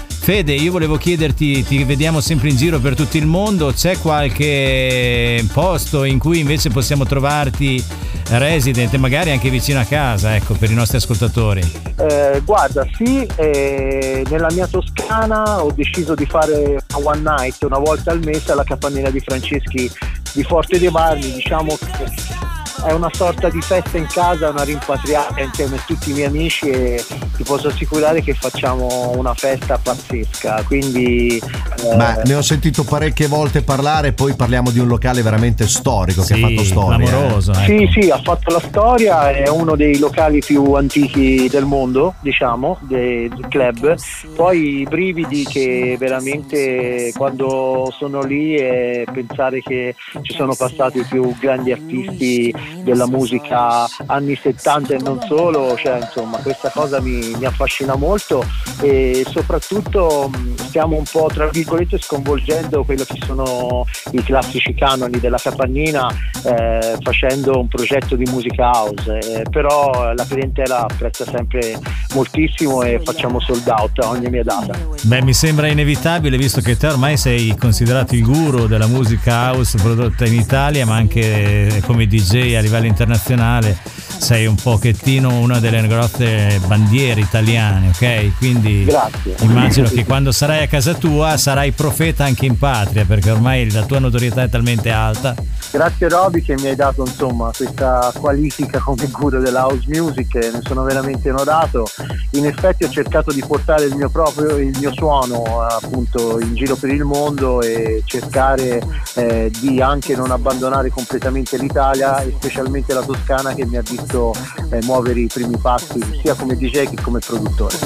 Fede, 0.09 0.53
io 0.53 0.73
volevo 0.73 0.97
chiederti, 0.97 1.63
ti 1.63 1.85
vediamo 1.85 2.21
sempre 2.21 2.49
in 2.49 2.57
giro 2.57 2.81
per 2.81 2.97
tutto 2.97 3.17
il 3.19 3.27
mondo, 3.27 3.73
c'è 3.73 3.97
qualche 3.99 5.45
posto 5.53 6.03
in 6.03 6.19
cui 6.19 6.41
invece 6.41 6.71
possiamo 6.71 7.05
trovarti 7.05 7.83
resident, 8.31 8.95
magari 8.97 9.31
anche 9.31 9.49
vicino 9.49 9.81
a 9.81 9.85
casa, 9.85 10.35
ecco, 10.35 10.55
per 10.55 10.71
i 10.71 10.75
nostri 10.75 10.97
ascoltatori? 10.97 11.61
Eh, 11.97 12.43
guarda, 12.45 12.87
sì, 12.97 13.27
eh, 13.37 14.25
nella 14.29 14.49
mia 14.53 14.67
Toscana 14.67 15.63
ho 15.63 15.71
deciso 15.73 16.15
di 16.15 16.27
fare 16.27 16.85
one 16.95 17.21
night 17.21 17.63
una 17.63 17.79
volta 17.79 18.11
al 18.11 18.21
mese 18.25 18.53
alla 18.53 18.65
capannina 18.65 19.11
di 19.11 19.21
Franceschi 19.21 19.91
di 20.33 20.43
Forte 20.43 20.79
dei 20.79 20.91
Marmi, 20.91 21.33
diciamo 21.33 21.77
che 21.77 22.50
è 22.87 22.93
una 22.93 23.11
sorta 23.13 23.49
di 23.49 23.61
festa 23.61 23.97
in 23.99 24.07
casa, 24.07 24.51
una 24.51 24.63
rimpatriata 24.63 25.41
insieme 25.41 25.77
a 25.77 25.83
tutti 25.87 26.11
i 26.11 26.15
miei 26.15 26.27
amici 26.27 26.69
e 26.69 27.05
ti 27.37 27.43
posso 27.43 27.69
assicurare 27.69 28.23
che 28.23 28.35
facciamo 28.35 29.13
una 29.17 29.35
festa 29.35 29.79
pazzesca, 29.79 30.63
quindi 30.67 31.37
eh, 31.37 31.97
Ma 31.97 32.17
ne 32.25 32.35
ho 32.35 32.43
sentito 32.43 32.85
parecchie 32.85 33.27
volte 33.27 33.63
parlare, 33.63 34.13
poi 34.13 34.35
parliamo 34.35 34.71
di 34.71 34.79
un 34.79 34.89
locale 34.89 35.23
veramente 35.23 35.67
storico 35.69 36.23
che 36.23 36.35
Sì, 36.35 36.43
ha 36.43 36.49
fatto 36.49 36.65
storia. 36.65 36.97
clamoroso, 37.07 37.53
ecco. 37.53 37.63
Sì, 37.65 37.89
sì, 38.01 38.11
ha 38.11 38.21
fatto 38.23 38.53
la 38.53 38.61
storia, 38.61 39.31
è 39.31 39.49
uno 39.49 39.77
dei 39.77 39.99
locali 39.99 40.41
più 40.41 40.73
antichi 40.75 41.49
del 41.51 41.65
mondo, 41.65 42.15
diciamo, 42.21 42.79
de- 42.83 43.29
del 43.29 43.47
club. 43.49 43.95
Poi 44.35 44.81
i 44.81 44.85
brividi 44.85 45.45
che 45.45 45.97
veramente 45.99 47.13
quando 47.17 47.93
sono 47.97 48.23
lì 48.23 48.55
e 48.57 49.07
pensare 49.13 49.61
che 49.61 49.95
ci 50.23 50.33
sono 50.35 50.55
passati 50.55 50.99
i 50.99 51.05
più 51.05 51.35
grandi 51.39 51.73
artisti 51.73 52.53
della 52.83 53.07
musica 53.07 53.87
anni 54.07 54.37
70 54.37 54.95
e 54.95 54.99
non 54.99 55.21
solo, 55.27 55.77
cioè 55.77 55.99
insomma 56.01 56.39
questa 56.39 56.71
cosa 56.71 57.01
mi, 57.01 57.35
mi 57.37 57.45
affascina 57.45 57.95
molto 57.97 58.45
e 58.81 59.25
soprattutto 59.29 60.31
stiamo 60.57 60.97
un 60.97 61.05
po' 61.11 61.29
tra 61.33 61.49
virgolette 61.49 61.99
sconvolgendo 61.99 62.85
quello 62.85 63.05
che 63.05 63.19
sono 63.25 63.85
i 64.13 64.23
classici 64.23 64.75
canoni 64.75 65.19
della 65.19 65.39
capannina 65.39 66.09
eh, 66.45 66.97
facendo 67.01 67.59
un 67.59 67.69
progetto 67.69 68.17
di 68.17 68.25
musica 68.31 68.71
house, 68.71 69.19
eh, 69.19 69.43
però 69.51 70.13
la 70.15 70.25
clientela 70.27 70.83
apprezza 70.83 71.25
sempre 71.25 71.79
moltissimo 72.15 72.83
e 72.83 73.01
facciamo 73.03 73.41
sold 73.41 73.67
out 73.69 73.99
a 74.01 74.09
ogni 74.09 74.29
mia 74.29 74.43
data. 74.43 74.79
Beh, 75.03 75.23
mi 75.23 75.35
sembra 75.35 75.69
inevitabile 75.69 76.37
visto 76.37 76.61
che 76.61 76.77
te 76.77 76.87
ormai 76.87 77.17
sei 77.17 77.57
considerato 77.57 78.15
il 78.15 78.23
guru 78.23 78.67
della 78.67 78.87
musica 78.87 79.51
house 79.51 79.79
prodotta 79.79 80.25
in 80.27 80.35
Italia, 80.35 80.87
ma 80.87 80.97
anche 80.97 81.83
come 81.85 82.07
DJ 82.07 82.55
a 82.61 82.63
livello 82.63 82.87
internazionale. 82.87 83.77
sei 84.21 84.47
un 84.47 84.55
pochettino 84.55 85.39
una 85.39 85.59
delle 85.61 85.87
grosse 85.87 86.61
bandiere 86.67 87.21
italiane, 87.23 87.89
ok? 87.89 88.37
Quindi 88.37 88.85
Grazie. 88.85 89.35
immagino 89.41 89.89
che 89.89 90.05
quando 90.05 90.31
sarai 90.31 90.65
a 90.65 90.69
casa 90.69 90.93
tua 90.93 91.39
sarai 91.39 91.73
profeta 91.73 92.25
anche 92.25 92.45
in 92.45 92.59
patria, 92.59 93.05
perché 93.07 93.31
ormai 93.31 93.71
la 93.73 93.83
tua 93.85 93.99
notorietà 93.99 94.43
è 94.43 94.49
talmente 94.51 94.91
alta. 94.91 95.35
Grazie 95.71 96.09
Roby 96.09 96.43
che 96.43 96.55
mi 96.59 96.67
hai 96.67 96.77
dato 96.77 97.03
insomma 97.03 97.51
questa 97.57 98.13
qualifica 98.19 98.79
come 98.81 99.07
guru 99.07 99.41
della 99.41 99.67
house 99.67 99.87
music, 99.87 100.35
e 100.35 100.51
ne 100.53 100.61
sono 100.65 100.83
veramente 100.83 101.31
onorato. 101.31 101.87
In 102.33 102.45
effetti 102.45 102.85
ho 102.85 102.91
cercato 102.91 103.33
di 103.33 103.43
portare 103.47 103.85
il 103.85 103.95
mio 103.95 104.11
proprio 104.11 104.57
il 104.57 104.77
mio 104.79 104.93
suono 104.93 105.63
appunto 105.63 106.39
in 106.41 106.55
giro 106.55 106.77
per 106.77 106.91
il 106.91 107.05
mondo 107.05 107.63
e 107.63 108.03
cercare 108.05 108.83
eh, 109.15 109.51
di 109.61 109.81
anche 109.81 110.15
non 110.15 110.31
abbandonare 110.31 110.91
completamente 110.91 111.57
l'Italia 111.57 112.21
e 112.21 112.35
specialmente 112.51 112.93
la 112.93 113.03
Toscana 113.03 113.55
che 113.55 113.65
mi 113.65 113.77
ha 113.77 113.81
visto 113.81 114.35
eh, 114.73 114.83
muovere 114.83 115.21
i 115.21 115.29
primi 115.29 115.57
passi 115.57 116.01
sia 116.21 116.35
come 116.35 116.57
DJ 116.57 116.91
che 116.91 117.01
come 117.01 117.21
produttore. 117.21 117.77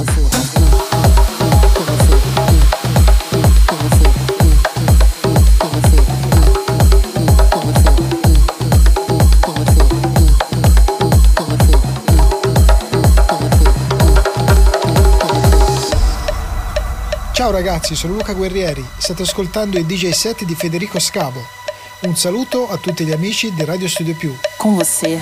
Ciao 17.32 17.50
ragazzi, 17.50 17.94
sono 17.94 18.14
Luca 18.14 18.32
Guerrieri, 18.32 18.82
state 18.96 19.22
ascoltando 19.22 19.78
i 19.78 19.84
DJ 19.84 20.08
set 20.10 20.44
di 20.44 20.54
Federico 20.54 20.98
Scavo. 20.98 21.63
Un 22.06 22.14
saluto 22.16 22.68
a 22.70 22.76
tutti 22.76 23.02
gli 23.02 23.12
amici 23.12 23.50
di 23.54 23.64
Radio 23.64 23.88
Studio 23.88 24.14
Più. 24.14 24.36
Com 24.58 24.74
você, 24.74 25.18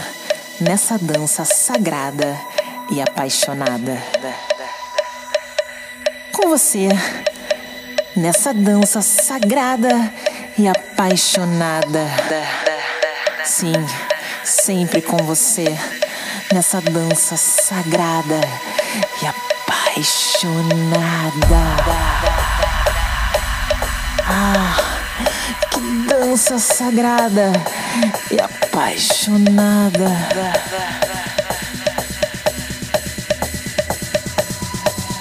nessa 0.58 0.98
dança 0.98 1.44
sagrada 1.44 2.36
e 2.90 3.00
apaixonada. 3.00 4.02
Com 6.32 6.48
você, 6.48 6.88
nessa 8.16 8.52
dança 8.52 9.00
sagrada 9.00 10.12
e 10.58 10.66
apaixonada. 10.66 12.04
Sim, 13.44 13.74
sempre 14.42 15.00
com 15.02 15.18
você, 15.18 15.78
nessa 16.52 16.80
dança 16.80 17.36
sagrada 17.36 18.40
e 19.22 19.26
apaixonada. 19.26 20.82
Ah, 24.26 24.91
dança 26.22 26.56
sagrada 26.56 27.50
e 28.30 28.40
apaixonada. 28.40 30.08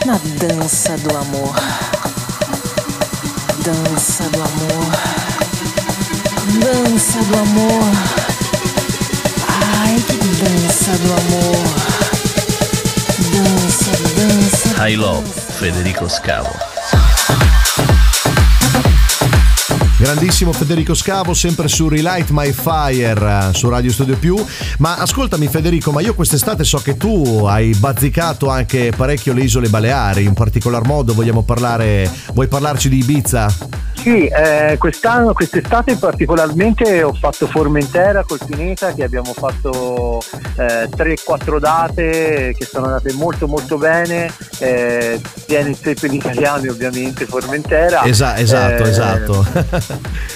Na 0.05 0.19
dança 0.37 0.95
do 0.97 1.17
amor. 1.17 1.55
Dança 3.63 4.23
do 4.29 4.41
amor. 4.43 4.91
Dança 6.59 7.19
do 7.23 7.35
amor. 7.39 7.83
Ai, 9.79 9.95
que 10.07 10.17
dança 10.17 10.91
do 10.99 11.13
amor. 11.13 11.65
Dança, 13.33 13.91
dança. 14.15 14.87
I 14.87 14.95
Love 14.95 15.27
Federico 15.57 16.07
Scavo. 16.07 16.70
Grandissimo 20.01 20.51
Federico 20.51 20.95
Scavo, 20.95 21.35
sempre 21.35 21.67
su 21.67 21.87
Relight 21.87 22.31
My 22.31 22.51
Fire 22.51 23.49
eh, 23.51 23.53
su 23.53 23.69
Radio 23.69 23.91
Studio 23.91 24.17
Più. 24.17 24.35
Ma 24.79 24.95
ascoltami 24.95 25.47
Federico, 25.47 25.91
ma 25.91 26.01
io 26.01 26.15
quest'estate 26.15 26.63
so 26.63 26.79
che 26.79 26.97
tu 26.97 27.45
hai 27.47 27.75
bazzicato 27.75 28.49
anche 28.49 28.91
parecchio 28.97 29.31
le 29.31 29.43
isole 29.43 29.69
Baleari, 29.69 30.23
in 30.23 30.33
particolar 30.33 30.87
modo 30.87 31.13
vogliamo 31.13 31.43
parlare, 31.43 32.11
vuoi 32.33 32.47
parlarci 32.47 32.89
di 32.89 32.97
Ibiza? 32.97 33.70
Sì, 34.01 34.25
eh, 34.25 34.77
quest'anno, 34.79 35.31
quest'estate 35.31 35.95
particolarmente 35.95 37.03
ho 37.03 37.13
fatto 37.13 37.45
Formentera 37.45 38.23
col 38.23 38.39
Pineta 38.43 38.93
che 38.93 39.03
abbiamo 39.03 39.31
fatto 39.31 40.19
eh, 40.57 40.89
3-4 40.89 41.59
date 41.59 42.55
che 42.57 42.65
sono 42.65 42.87
andate 42.87 43.13
molto 43.13 43.47
molto 43.47 43.77
bene, 43.77 44.33
eh, 44.57 45.21
tiene 45.45 45.69
il 45.69 45.77
per 45.81 46.09
gli 46.09 46.15
italiani 46.15 46.67
ovviamente 46.67 47.25
Formentera. 47.25 48.01
Esa- 48.03 48.37
esatto, 48.37 48.85
Eh, 48.85 48.89
esatto. 48.89 49.45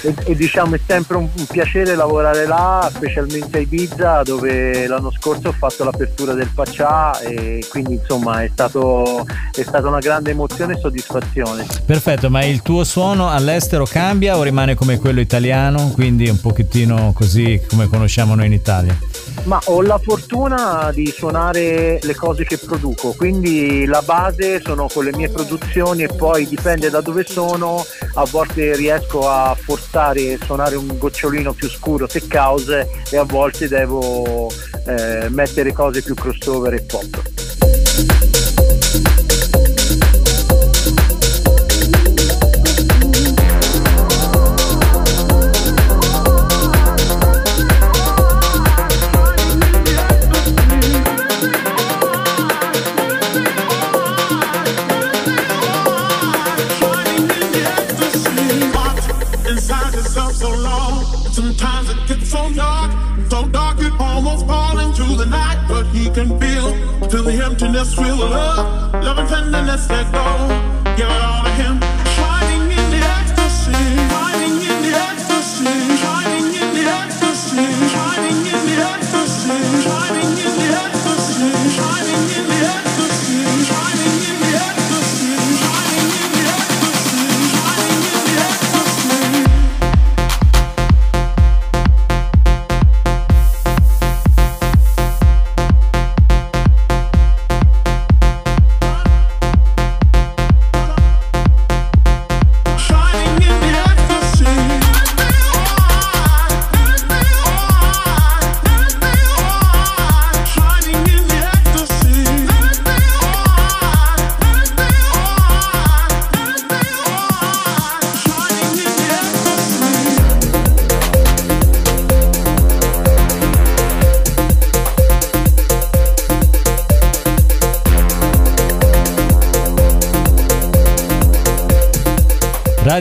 e, 0.02 0.14
e 0.26 0.36
diciamo 0.36 0.76
è 0.76 0.80
sempre 0.86 1.16
un, 1.16 1.28
un 1.36 1.46
piacere 1.46 1.96
lavorare 1.96 2.46
là, 2.46 2.88
specialmente 2.94 3.58
a 3.58 3.60
Ibiza 3.62 4.22
dove 4.22 4.86
l'anno 4.86 5.10
scorso 5.10 5.48
ho 5.48 5.52
fatto 5.52 5.82
l'apertura 5.82 6.34
del 6.34 6.50
Paccià 6.54 7.18
e 7.18 7.66
quindi 7.68 7.94
insomma 7.94 8.42
è, 8.44 8.48
stato, 8.52 9.26
è 9.52 9.62
stata 9.62 9.88
una 9.88 9.98
grande 9.98 10.30
emozione 10.30 10.74
e 10.74 10.78
soddisfazione. 10.78 11.66
Perfetto, 11.84 12.30
ma 12.30 12.44
il 12.44 12.62
tuo 12.62 12.84
suono 12.84 13.28
all'estero 13.56 13.86
cambia 13.86 14.36
o 14.36 14.42
rimane 14.42 14.74
come 14.74 14.98
quello 14.98 15.20
italiano? 15.20 15.90
Quindi 15.94 16.28
un 16.28 16.38
pochettino 16.38 17.12
così 17.14 17.58
come 17.66 17.88
conosciamo 17.88 18.34
noi 18.34 18.46
in 18.46 18.52
Italia. 18.52 18.96
Ma 19.44 19.58
ho 19.64 19.80
la 19.80 19.98
fortuna 19.98 20.90
di 20.92 21.06
suonare 21.06 21.98
le 22.02 22.14
cose 22.14 22.44
che 22.44 22.58
produco, 22.58 23.14
quindi 23.16 23.86
la 23.86 24.02
base 24.02 24.60
sono 24.60 24.88
con 24.92 25.04
le 25.04 25.16
mie 25.16 25.30
produzioni 25.30 26.02
e 26.02 26.08
poi 26.08 26.46
dipende 26.46 26.90
da 26.90 27.00
dove 27.00 27.24
sono, 27.26 27.82
a 28.14 28.24
volte 28.24 28.76
riesco 28.76 29.28
a 29.28 29.56
forzare 29.58 30.32
e 30.32 30.38
suonare 30.44 30.74
un 30.76 30.98
gocciolino 30.98 31.54
più 31.54 31.68
scuro 31.70 32.06
tech 32.06 32.32
house 32.34 32.86
e 33.10 33.16
a 33.16 33.24
volte 33.24 33.68
devo 33.68 34.50
eh, 34.86 35.28
mettere 35.30 35.72
cose 35.72 36.02
più 36.02 36.14
crossover 36.14 36.74
e 36.74 36.82
pop. 36.82 37.45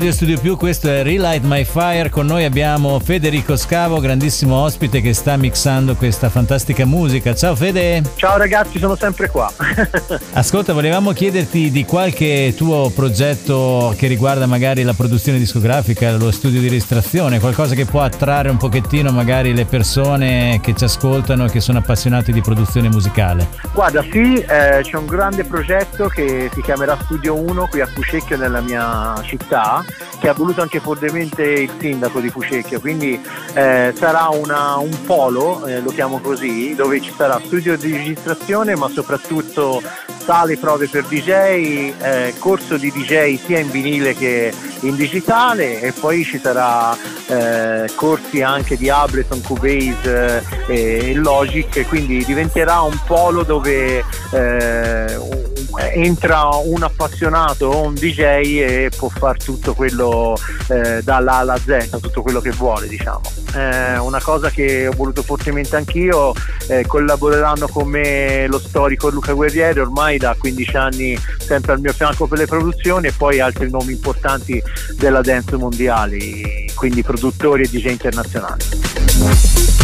Radio 0.06 0.20
Studio 0.20 0.39
Più, 0.39 0.56
questo 0.56 0.88
è 0.88 1.01
Relight 1.01 1.43
My 1.45 1.64
Fire. 1.64 2.12
Con 2.12 2.28
noi 2.28 2.43
abbiamo 2.43 2.99
Federico 2.99 3.56
Scavo, 3.56 3.99
grandissimo 3.99 4.58
ospite 4.58 5.01
che 5.01 5.16
sta 5.16 5.36
mixando 5.36 5.95
questa 5.95 6.30
fantastica 6.30 6.86
musica. 6.86 7.34
Ciao 7.34 7.56
Fede. 7.56 8.03
Ciao 8.16 8.38
ragazzi, 8.38 8.78
sono 8.78 8.95
sempre 8.95 9.32
qua. 9.32 9.51
Ascolta, 10.34 10.74
volevamo 10.74 11.12
chiederti 11.12 11.72
di 11.72 11.86
qualche 11.86 12.53
tuo 12.56 12.91
progetto 12.93 13.95
che 13.97 14.06
riguarda 14.06 14.45
magari 14.45 14.84
la 14.84 14.93
produzione 14.93 15.39
discografica, 15.39 16.16
lo 16.18 16.30
studio 16.30 16.60
di 16.60 16.68
registrazione, 16.68 17.39
qualcosa 17.39 17.74
che 17.74 17.86
può 17.86 18.01
attrarre 18.01 18.49
un 18.49 18.58
pochettino 18.58 19.12
magari 19.12 19.56
le 19.56 19.66
persone 19.66 20.60
che 20.62 20.76
ci 20.76 20.84
ascoltano 20.84 21.45
e 21.45 21.49
che 21.49 21.62
sono 21.62 21.80
appassionati 21.80 22.32
di 22.32 22.41
produzione 22.41 22.89
musicale. 22.89 23.47
Guarda, 23.74 24.03
sì, 24.03 24.36
eh, 24.36 24.82
c'è 24.84 24.97
un 24.97 25.08
grande 25.08 25.45
progetto 25.45 26.10
che 26.10 26.51
si 26.53 26.62
chiamerà 26.62 26.95
Studio 27.06 27.34
1 27.34 27.68
qui 27.70 27.82
a 27.82 27.88
Fucecchio 27.88 28.38
nella 28.38 28.62
mia 28.62 29.16
città, 29.24 29.84
che 30.19 30.29
ha 30.29 30.33
voluto 30.33 30.61
anche 30.61 30.79
fortemente 30.79 31.43
il 31.43 31.71
sindaco 31.79 32.19
di 32.19 32.29
Fucecchio, 32.29 32.79
quindi 32.79 33.19
eh, 33.53 33.93
sarà 33.97 34.29
una- 34.29 34.77
un 34.77 35.03
polo, 35.05 35.65
eh, 35.65 35.79
lo 35.81 35.91
chiamo 35.91 36.19
così, 36.19 36.73
dove 36.75 37.01
ci 37.01 37.13
sarà 37.15 37.39
studio 37.43 37.77
di 37.77 37.91
registrazione 37.91 38.75
ma 38.75 38.89
soprattutto 38.89 39.81
sale 40.23 40.57
prove 40.57 40.87
per 40.87 41.03
DJ, 41.03 41.29
eh, 41.29 42.33
corso 42.39 42.77
di 42.77 42.91
DJ 42.91 43.37
sia 43.45 43.59
in 43.59 43.69
vinile 43.69 44.15
che 44.15 44.51
in 44.81 44.95
digitale 44.95 45.81
e 45.81 45.91
poi 45.91 46.23
ci 46.23 46.39
sarà 46.39 46.97
eh, 47.27 47.89
corsi 47.95 48.41
anche 48.41 48.75
di 48.75 48.89
Ableton, 48.89 49.41
Cubase 49.41 50.43
eh, 50.67 51.09
e 51.09 51.13
Logic, 51.13 51.87
quindi 51.87 52.23
diventerà 52.25 52.81
un 52.81 52.97
polo 53.05 53.43
dove 53.43 54.03
eh, 54.31 55.53
entra 55.93 56.49
un 56.63 56.84
appassionato 56.84 57.68
o 57.68 57.82
un 57.84 57.93
DJ 57.93 58.20
e 58.20 58.91
può 58.95 59.09
fare 59.09 59.38
tutto 59.38 59.74
quello 59.74 60.38
eh, 60.68 61.01
dalla 61.03 61.36
alla 61.36 61.57
Z, 61.57 61.97
tutto 61.99 62.22
quello 62.22 62.41
che 62.41 62.51
vuole 62.51 62.88
diciamo. 62.88 63.22
È 63.53 63.97
una 63.97 64.22
cosa 64.22 64.49
che 64.49 64.88
ho 64.88 64.91
voluto 64.91 65.24
fortemente 65.24 65.76
anch'io, 65.76 66.34
eh, 66.68 66.86
collaboreranno 66.86 67.68
con 67.68 67.88
me 67.88 68.47
lo 68.47 68.59
storico 68.59 69.09
Luca 69.09 69.34
Guerrieri 69.34 69.80
ormai 69.80 70.18
da 70.18 70.36
15 70.38 70.78
anni 70.78 71.18
sempre 71.38 71.74
al 71.74 71.80
mio 71.80 71.93
fianco 71.93 72.28
per 72.28 72.39
le 72.39 72.45
produzioni 72.45 73.07
e 73.07 73.11
poi 73.11 73.39
altri 73.39 73.70
nomi 73.70 73.93
importanti 73.93 74.61
della 74.97 75.22
dance 75.22 75.55
mondiali, 75.55 76.72
quindi 76.76 77.03
produttori 77.03 77.63
e 77.63 77.68
DJ 77.70 77.91
internazionali. 77.91 79.74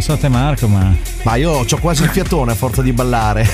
Non 0.00 0.02
so 0.02 0.16
te 0.16 0.28
Marco, 0.30 0.66
ma... 0.66 0.96
Ma 1.24 1.34
io 1.34 1.50
ho 1.50 1.66
quasi 1.78 2.04
il 2.04 2.08
fiatone 2.08 2.52
a 2.52 2.54
forza 2.54 2.80
di 2.80 2.92
ballare. 2.92 3.46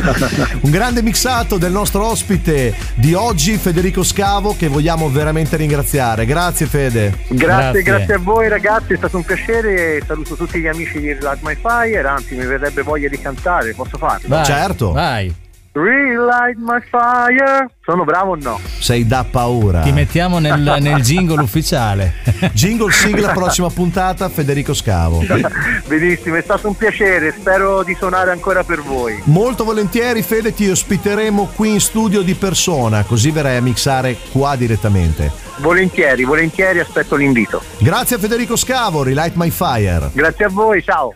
Un 0.62 0.70
grande 0.70 1.02
mixato 1.02 1.58
del 1.58 1.70
nostro 1.70 2.06
ospite 2.06 2.74
di 2.94 3.12
oggi, 3.12 3.58
Federico 3.58 4.02
Scavo, 4.02 4.56
che 4.56 4.68
vogliamo 4.68 5.10
veramente 5.10 5.56
ringraziare. 5.56 6.24
Grazie 6.24 6.64
Fede. 6.64 7.18
Grazie, 7.28 7.82
grazie, 7.82 8.14
a 8.14 8.18
voi 8.18 8.48
ragazzi, 8.48 8.94
è 8.94 8.96
stato 8.96 9.18
un 9.18 9.24
piacere, 9.24 10.02
saluto 10.06 10.34
tutti 10.34 10.58
gli 10.60 10.66
amici 10.66 10.98
di 10.98 11.12
Relight 11.12 11.42
My 11.42 11.54
Fire, 11.54 12.08
anzi 12.08 12.34
mi 12.34 12.46
verrebbe 12.46 12.80
voglia 12.80 13.08
di 13.10 13.18
cantare, 13.20 13.74
posso 13.74 13.98
farlo? 13.98 14.28
Vai, 14.28 14.44
Certo. 14.46 14.92
Vai. 14.92 15.44
Relight 15.76 16.56
My 16.56 16.80
Fire, 16.80 17.68
sono 17.84 18.04
bravo 18.04 18.30
o 18.30 18.36
no? 18.36 18.58
Sei 18.78 19.06
da 19.06 19.26
paura. 19.30 19.82
Ti 19.82 19.92
mettiamo 19.92 20.38
nel, 20.38 20.58
nel 20.80 21.02
jingle 21.02 21.42
ufficiale. 21.42 22.14
Jingle 22.54 22.90
sigla, 22.90 23.32
prossima 23.36 23.68
puntata, 23.68 24.26
Federico 24.30 24.72
Scavo. 24.72 25.22
Benissimo, 25.86 26.36
è 26.36 26.40
stato 26.40 26.68
un 26.68 26.76
piacere, 26.76 27.30
spero 27.30 27.82
di 27.82 27.94
suonare 27.94 28.30
ancora 28.30 28.64
per 28.64 28.80
voi. 28.80 29.20
Molto 29.24 29.64
volentieri, 29.64 30.22
Fede, 30.22 30.54
ti 30.54 30.66
ospiteremo 30.66 31.50
qui 31.54 31.72
in 31.72 31.80
studio 31.80 32.22
di 32.22 32.34
persona, 32.34 33.04
così 33.04 33.30
verrai 33.30 33.56
a 33.56 33.62
mixare 33.62 34.16
qua 34.32 34.56
direttamente. 34.56 35.30
Volentieri, 35.58 36.24
volentieri 36.24 36.80
aspetto 36.80 37.16
l'invito. 37.16 37.60
Grazie 37.78 38.16
a 38.16 38.18
Federico 38.18 38.56
Scavo, 38.56 39.02
Relight 39.02 39.34
My 39.34 39.50
Fire. 39.50 40.08
Grazie 40.14 40.46
a 40.46 40.48
voi, 40.48 40.82
ciao. 40.82 41.12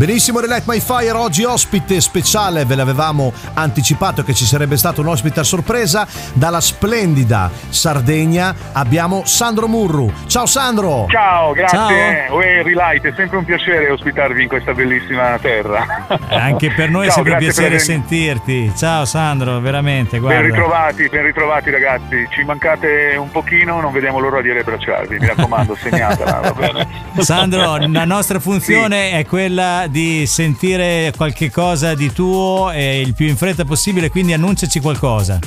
Benissimo, 0.00 0.40
Relight 0.40 0.66
My 0.66 0.80
Fire, 0.80 1.10
oggi 1.10 1.44
ospite 1.44 2.00
speciale, 2.00 2.64
ve 2.64 2.74
l'avevamo 2.74 3.34
anticipato 3.52 4.24
che 4.24 4.32
ci 4.32 4.46
sarebbe 4.46 4.78
stato 4.78 5.02
un 5.02 5.08
ospite 5.08 5.40
a 5.40 5.42
sorpresa, 5.42 6.06
dalla 6.32 6.62
splendida 6.62 7.50
Sardegna 7.68 8.54
abbiamo 8.72 9.24
Sandro 9.26 9.68
Murru. 9.68 10.10
Ciao 10.26 10.46
Sandro! 10.46 11.04
Ciao, 11.10 11.52
grazie. 11.52 12.28
Uè, 12.30 12.62
Relight, 12.62 13.04
è 13.08 13.12
sempre 13.14 13.36
un 13.36 13.44
piacere 13.44 13.90
ospitarvi 13.90 14.40
in 14.40 14.48
questa 14.48 14.72
bellissima 14.72 15.38
terra. 15.38 16.06
Anche 16.30 16.70
per 16.70 16.88
noi 16.88 17.02
è 17.04 17.08
Ciao, 17.08 17.16
sempre 17.16 17.32
un 17.32 17.38
per 17.38 17.46
piacere 17.48 17.66
avermi- 17.76 17.84
sentirti. 17.84 18.72
Ciao 18.74 19.04
Sandro, 19.04 19.60
veramente, 19.60 20.12
Ben 20.12 20.20
guarda. 20.20 20.40
ritrovati, 20.40 21.08
ben 21.10 21.24
ritrovati 21.24 21.70
ragazzi. 21.70 22.26
Ci 22.30 22.42
mancate 22.44 23.16
un 23.18 23.30
pochino, 23.30 23.82
non 23.82 23.92
vediamo 23.92 24.18
l'ora 24.18 24.40
di 24.40 24.50
riabbracciarvi. 24.50 25.18
Mi 25.18 25.26
raccomando, 25.26 25.76
segnatela, 25.76 26.40
va 26.40 26.52
bene? 26.52 26.88
Sandro, 27.18 27.76
la 27.76 28.06
nostra 28.06 28.40
funzione 28.40 29.10
è 29.10 29.26
quella 29.26 29.88
di 29.90 30.26
sentire 30.26 31.12
qualche 31.16 31.50
cosa 31.50 31.94
di 31.94 32.12
tuo 32.12 32.70
e 32.72 33.00
il 33.00 33.14
più 33.14 33.26
in 33.26 33.36
fretta 33.36 33.64
possibile, 33.64 34.08
quindi 34.08 34.32
annunciaci 34.32 34.80
qualcosa. 34.80 35.38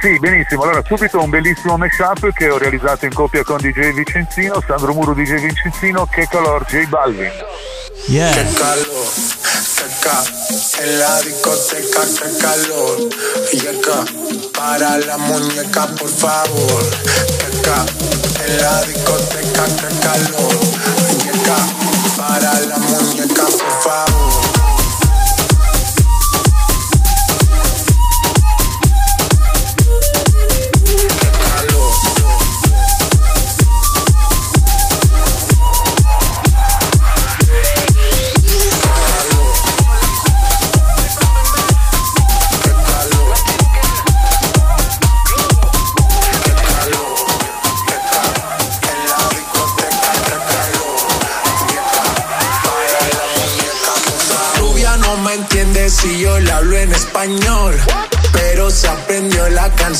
Sì, 0.00 0.18
benissimo. 0.18 0.62
Allora, 0.62 0.82
subito 0.86 1.20
un 1.20 1.30
bellissimo 1.30 1.76
mashup 1.76 2.32
che 2.32 2.48
ho 2.50 2.58
realizzato 2.58 3.04
in 3.06 3.12
coppia 3.12 3.42
con 3.42 3.58
DJ 3.58 3.92
Vicenzino, 3.92 4.62
Sandro 4.64 4.92
Muro 4.92 5.12
DJ 5.12 5.40
Vicenzino, 5.40 6.06
che 6.06 6.28
calor 6.28 6.64
J 6.66 6.86
Balvin. 6.86 7.30
Yeah. 8.06 8.32
Qué 8.32 8.52
calor, 8.54 9.37
seca, 9.78 10.24
en 10.82 10.98
la 10.98 11.20
discoteca, 11.20 12.00
qué 12.18 12.38
calor. 12.38 13.08
Yeca, 13.52 14.04
para 14.52 14.98
la 14.98 15.18
muñeca, 15.18 15.86
por 15.94 16.08
favor. 16.08 16.82
Yeca, 17.38 17.86
en 18.44 18.56
la 18.60 18.82
discoteca, 18.82 19.64
qué 19.76 19.88
calor. 20.00 20.60
Yeca, 21.24 21.56
para 22.16 22.60
la 22.60 22.78
muñeca, 22.78 23.44
por 23.44 23.82
favor. 23.82 24.47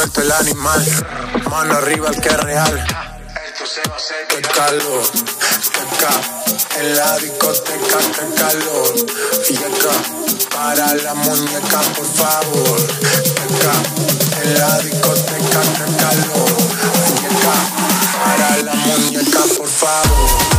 Suelto 0.00 0.22
el 0.22 0.32
animal, 0.32 0.82
mano 1.50 1.74
arriba 1.74 2.08
el 2.08 2.20
que 2.22 2.28
es 2.30 2.36
real. 2.38 2.86
Que 4.30 4.40
calor, 4.40 5.02
que 5.72 5.80
acá, 5.80 6.14
en 6.78 6.96
la 6.96 7.18
discoteca 7.18 7.98
que 7.98 8.34
calor, 8.34 8.94
y 9.50 9.56
acá, 9.56 9.96
para 10.54 10.94
la 10.94 11.12
muñeca 11.12 11.80
por 11.94 12.06
favor, 12.14 12.86
que 12.96 13.42
acá, 13.42 13.74
en 14.42 14.58
la 14.58 14.78
discoteca 14.78 15.60
que 15.76 15.86
calor, 16.02 16.29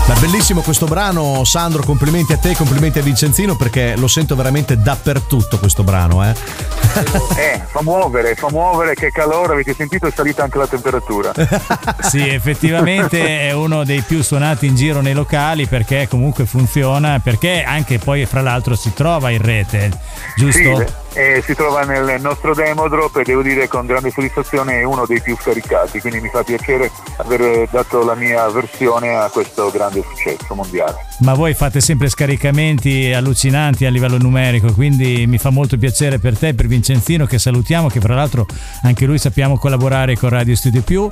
Ma 0.08 0.20
bellissimo 0.20 0.62
questo 0.62 0.86
brano, 0.86 1.44
Sandro. 1.44 1.84
Complimenti 1.84 2.34
a 2.34 2.38
te, 2.38 2.56
complimenti 2.56 3.00
a 3.00 3.02
Vincenzino 3.02 3.56
perché 3.56 3.96
lo 3.96 4.08
sento 4.08 4.36
veramente 4.36 4.78
dappertutto 4.78 5.58
questo 5.60 5.84
brano, 5.84 6.24
eh. 6.24 6.34
Eh, 7.38 7.62
fa 7.68 7.82
muovere, 7.82 8.36
fa 8.36 8.50
muovere, 8.50 8.94
che 8.94 9.12
calore, 9.12 9.54
avete 9.54 9.74
sentito 9.74 10.08
è 10.08 10.12
salita 10.14 10.44
anche 10.44 10.58
la 10.58 10.68
temperatura. 10.68 11.32
Sì, 12.02 12.28
effettivamente 12.28 13.48
è 13.48 13.52
uno 13.52 13.84
dei 13.86 14.02
più 14.02 14.22
suonati 14.22 14.66
in 14.66 14.76
giro 14.76 15.02
nei 15.02 15.14
locali 15.14 15.68
perché 15.68 16.08
comunque 16.10 16.46
funziona, 16.46 17.20
perché 17.20 17.64
anche 17.64 18.00
poi 18.00 18.26
fra 18.26 18.42
l'altro 18.42 18.76
si 18.76 18.94
trova 18.94 19.30
in 19.30 19.42
rete, 19.42 19.92
giusto? 20.36 20.78
Sì, 20.78 20.86
eh, 21.14 21.42
si 21.46 21.54
trova 21.56 21.84
nel 21.84 22.22
nostro 22.22 22.54
demo 22.54 22.88
drop 22.88 23.18
e 23.18 23.24
devo 23.24 23.42
dire 23.42 23.68
con 23.68 23.86
grande 23.86 24.12
soddisfazione 24.12 24.80
è 24.80 24.84
uno 24.84 25.06
dei 25.06 25.22
più 25.22 25.36
scaricati, 25.40 26.00
quindi 26.00 26.22
mi 26.22 26.30
fa 26.30 26.44
piacere 26.44 26.92
aver 27.18 27.68
dato 27.70 28.04
la 28.04 28.16
mia 28.16 28.48
versione 28.50 29.16
a 29.16 29.30
questo 29.30 29.70
grande 29.72 30.04
successo 30.04 30.54
mondiale. 30.54 30.96
Ma 31.20 31.34
voi 31.34 31.54
fate 31.54 31.82
sempre 31.82 32.10
scaricamenti 32.10 33.12
allucinanti 33.14 33.86
a 33.86 33.90
livello 33.90 34.18
numerico, 34.18 34.74
quindi 34.74 35.26
mi 35.28 35.38
fa 35.38 35.50
molto 35.50 35.78
piacere 35.78 36.20
per 36.20 36.38
te, 36.38 36.54
per 36.54 36.68
Vincenzino 36.68 37.26
che 37.26 37.40
salutiamo, 37.40 37.90
che 37.90 38.00
fra 38.00 38.16
l'altro 38.16 38.46
anche 38.84 39.06
lui 39.06 39.18
sappiamo 39.18 39.58
collaborare 39.58 40.18
con 40.18 40.30
Radio 40.30 40.56
Studio 40.56 40.82
Più. 40.82 41.08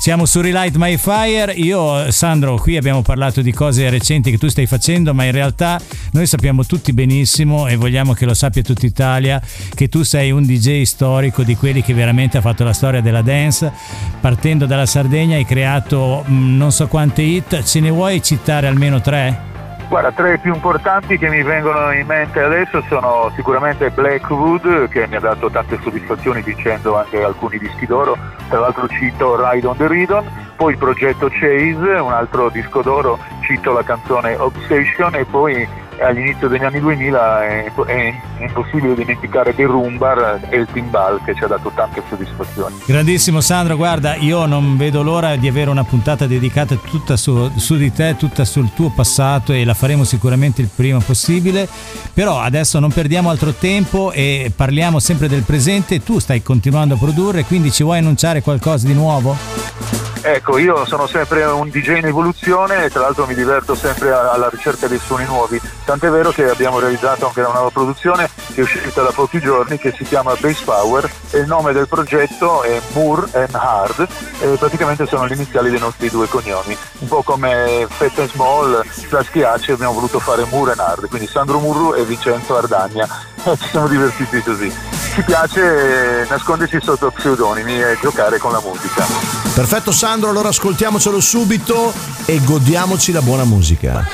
Siamo 0.00 0.26
su 0.26 0.40
Relight 0.40 0.76
My 0.76 0.96
Fire, 0.96 1.52
io 1.52 2.10
Sandro 2.12 2.54
qui 2.56 2.76
abbiamo 2.76 3.02
parlato 3.02 3.42
di 3.42 3.52
cose 3.52 3.90
recenti 3.90 4.30
che 4.30 4.38
tu 4.38 4.48
stai 4.48 4.66
facendo, 4.66 5.12
ma 5.12 5.24
in 5.24 5.32
realtà 5.32 5.80
noi 6.12 6.24
sappiamo 6.24 6.64
tutti 6.64 6.92
benissimo 6.92 7.66
e 7.66 7.74
vogliamo 7.74 8.12
che 8.14 8.24
lo 8.24 8.32
sappia 8.32 8.62
tutta 8.62 8.86
Italia 8.86 9.42
che 9.74 9.88
tu 9.88 10.04
sei 10.04 10.30
un 10.30 10.46
DJ 10.46 10.82
storico 10.82 11.42
di 11.42 11.56
quelli 11.56 11.82
che 11.82 11.94
veramente 11.94 12.38
ha 12.38 12.40
fatto 12.40 12.62
la 12.62 12.72
storia 12.72 13.02
della 13.02 13.22
dance, 13.22 13.72
partendo 14.20 14.66
dalla 14.66 14.86
Sardegna 14.86 15.36
hai 15.36 15.44
creato 15.44 16.22
mh, 16.24 16.56
non 16.56 16.70
so 16.70 16.86
quante 16.86 17.22
hit, 17.22 17.64
ce 17.64 17.80
ne 17.80 17.90
vuoi 17.90 18.22
citare 18.22 18.68
almeno 18.68 19.00
tre? 19.00 19.57
Guarda, 19.88 20.12
tre 20.12 20.36
più 20.36 20.52
importanti 20.52 21.16
che 21.16 21.30
mi 21.30 21.42
vengono 21.42 21.92
in 21.92 22.04
mente 22.04 22.40
adesso 22.40 22.82
sono 22.88 23.32
sicuramente 23.34 23.88
Blackwood, 23.88 24.86
che 24.90 25.06
mi 25.06 25.16
ha 25.16 25.20
dato 25.20 25.48
tante 25.48 25.78
soddisfazioni 25.80 26.42
vincendo 26.42 26.98
anche 26.98 27.22
alcuni 27.22 27.58
dischi 27.58 27.86
d'oro, 27.86 28.14
tra 28.50 28.60
l'altro 28.60 28.86
cito 28.86 29.34
Ride 29.42 29.66
on 29.66 29.76
the 29.78 29.86
Rhythm, 29.86 30.24
poi 30.56 30.72
il 30.72 30.78
progetto 30.78 31.30
Chase, 31.30 32.00
un 32.00 32.12
altro 32.12 32.50
disco 32.50 32.82
d'oro, 32.82 33.18
cito 33.40 33.72
la 33.72 33.82
canzone 33.82 34.36
Obsession 34.36 35.14
e 35.14 35.24
poi 35.24 35.66
all'inizio 36.00 36.48
degli 36.48 36.62
anni 36.64 36.80
2000 36.80 37.44
è, 37.44 37.72
è 37.86 38.14
impossibile 38.40 38.94
dimenticare 38.94 39.54
The 39.54 39.64
Rumbar 39.64 40.40
e 40.48 40.56
il 40.56 40.66
Timbal 40.72 41.20
che 41.24 41.34
ci 41.34 41.44
ha 41.44 41.46
dato 41.46 41.70
tante 41.74 42.02
soddisfazioni. 42.08 42.76
Grandissimo 42.86 43.40
Sandro, 43.40 43.76
guarda, 43.76 44.14
io 44.14 44.46
non 44.46 44.76
vedo 44.76 45.02
l'ora 45.02 45.36
di 45.36 45.48
avere 45.48 45.70
una 45.70 45.84
puntata 45.84 46.26
dedicata 46.26 46.76
tutta 46.76 47.16
su, 47.16 47.50
su 47.56 47.76
di 47.76 47.92
te, 47.92 48.16
tutta 48.16 48.44
sul 48.44 48.72
tuo 48.74 48.90
passato 48.90 49.52
e 49.52 49.64
la 49.64 49.74
faremo 49.74 50.04
sicuramente 50.04 50.60
il 50.60 50.68
prima 50.74 50.98
possibile. 51.00 51.68
Però 52.12 52.40
adesso 52.40 52.78
non 52.78 52.90
perdiamo 52.90 53.30
altro 53.30 53.52
tempo 53.52 54.12
e 54.12 54.52
parliamo 54.54 54.98
sempre 54.98 55.28
del 55.28 55.42
presente. 55.42 56.02
Tu 56.02 56.18
stai 56.18 56.42
continuando 56.42 56.94
a 56.94 56.98
produrre, 56.98 57.44
quindi 57.44 57.70
ci 57.70 57.82
vuoi 57.82 57.98
annunciare 57.98 58.42
qualcosa 58.42 58.86
di 58.86 58.94
nuovo? 58.94 60.07
Ecco, 60.20 60.58
io 60.58 60.84
sono 60.84 61.06
sempre 61.06 61.44
un 61.44 61.68
DJ 61.68 61.98
in 61.98 62.06
evoluzione 62.06 62.84
e 62.84 62.90
tra 62.90 63.02
l'altro 63.02 63.26
mi 63.26 63.34
diverto 63.34 63.74
sempre 63.74 64.12
alla 64.12 64.48
ricerca 64.48 64.86
dei 64.86 64.98
suoni 64.98 65.24
nuovi. 65.24 65.60
Tant'è 65.84 66.10
vero 66.10 66.30
che 66.30 66.48
abbiamo 66.48 66.78
realizzato 66.78 67.26
anche 67.26 67.40
una 67.40 67.52
nuova 67.52 67.70
produzione 67.70 68.28
che 68.52 68.60
è 68.60 68.62
uscita 68.62 69.02
da 69.02 69.10
pochi 69.10 69.38
giorni 69.38 69.78
che 69.78 69.92
si 69.96 70.04
chiama 70.04 70.34
Bass 70.38 70.60
Power 70.62 71.10
e 71.30 71.38
il 71.38 71.46
nome 71.46 71.72
del 71.72 71.88
progetto 71.88 72.62
è 72.62 72.80
Moore 72.92 73.28
and 73.32 73.54
Hard 73.54 74.08
e 74.40 74.56
praticamente 74.58 75.06
sono 75.06 75.24
le 75.24 75.34
iniziali 75.34 75.70
dei 75.70 75.78
nostri 75.78 76.10
due 76.10 76.26
cognomi. 76.26 76.76
Un 76.98 77.08
po' 77.08 77.22
come 77.22 77.86
Fat 77.88 78.18
and 78.18 78.30
Small, 78.30 78.84
Flasky 78.84 79.42
Ace 79.42 79.72
abbiamo 79.72 79.92
voluto 79.92 80.18
fare 80.18 80.44
Moore 80.50 80.72
and 80.72 80.80
Hard, 80.80 81.08
quindi 81.08 81.26
Sandro 81.28 81.58
Murru 81.60 81.94
e 81.94 82.04
Vincenzo 82.04 82.56
Ardagna. 82.56 83.06
Ci 83.44 83.68
siamo 83.70 83.88
divertiti 83.88 84.42
così. 84.42 85.07
Ci 85.18 85.24
piace 85.24 86.26
nascondersi 86.30 86.78
sotto 86.80 87.10
pseudonimi 87.10 87.82
e 87.82 87.98
giocare 88.00 88.38
con 88.38 88.52
la 88.52 88.60
musica. 88.60 89.04
Perfetto 89.52 89.90
Sandro, 89.90 90.30
allora 90.30 90.50
ascoltiamocelo 90.50 91.18
subito 91.18 91.92
e 92.24 92.40
godiamoci 92.44 93.10
la 93.10 93.20
buona 93.20 93.42
musica. 93.42 94.06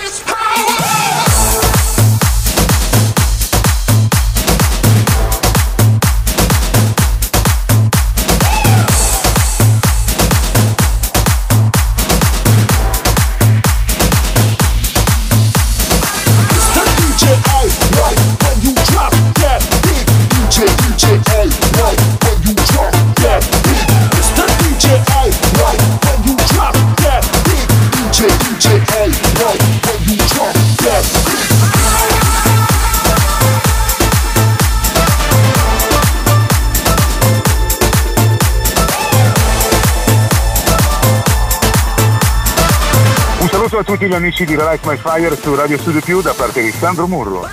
Tutti 43.94 44.08
gli 44.08 44.14
amici 44.14 44.44
di 44.44 44.56
Relight 44.56 44.84
My 44.86 44.96
Fire 44.96 45.36
su 45.36 45.54
Radio 45.54 45.78
Studio 45.78 46.00
Più 46.00 46.20
da 46.20 46.34
parte 46.34 46.60
di 46.60 46.72
Sandro 46.72 47.06
Murro. 47.06 47.48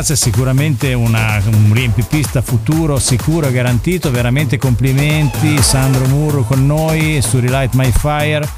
Traccia 0.00 0.14
è 0.14 0.16
sicuramente 0.16 0.94
una- 0.94 1.42
un 1.44 1.72
riempipista 1.74 2.40
futuro 2.40 2.98
sicuro 2.98 3.48
e 3.48 3.52
garantito. 3.52 4.10
Veramente 4.10 4.56
complimenti, 4.56 5.60
Sandro 5.60 6.06
Murro 6.06 6.42
con 6.42 6.64
noi 6.64 7.20
su 7.20 7.38
Relight 7.38 7.74
My 7.74 7.92
Fire. 7.92 8.48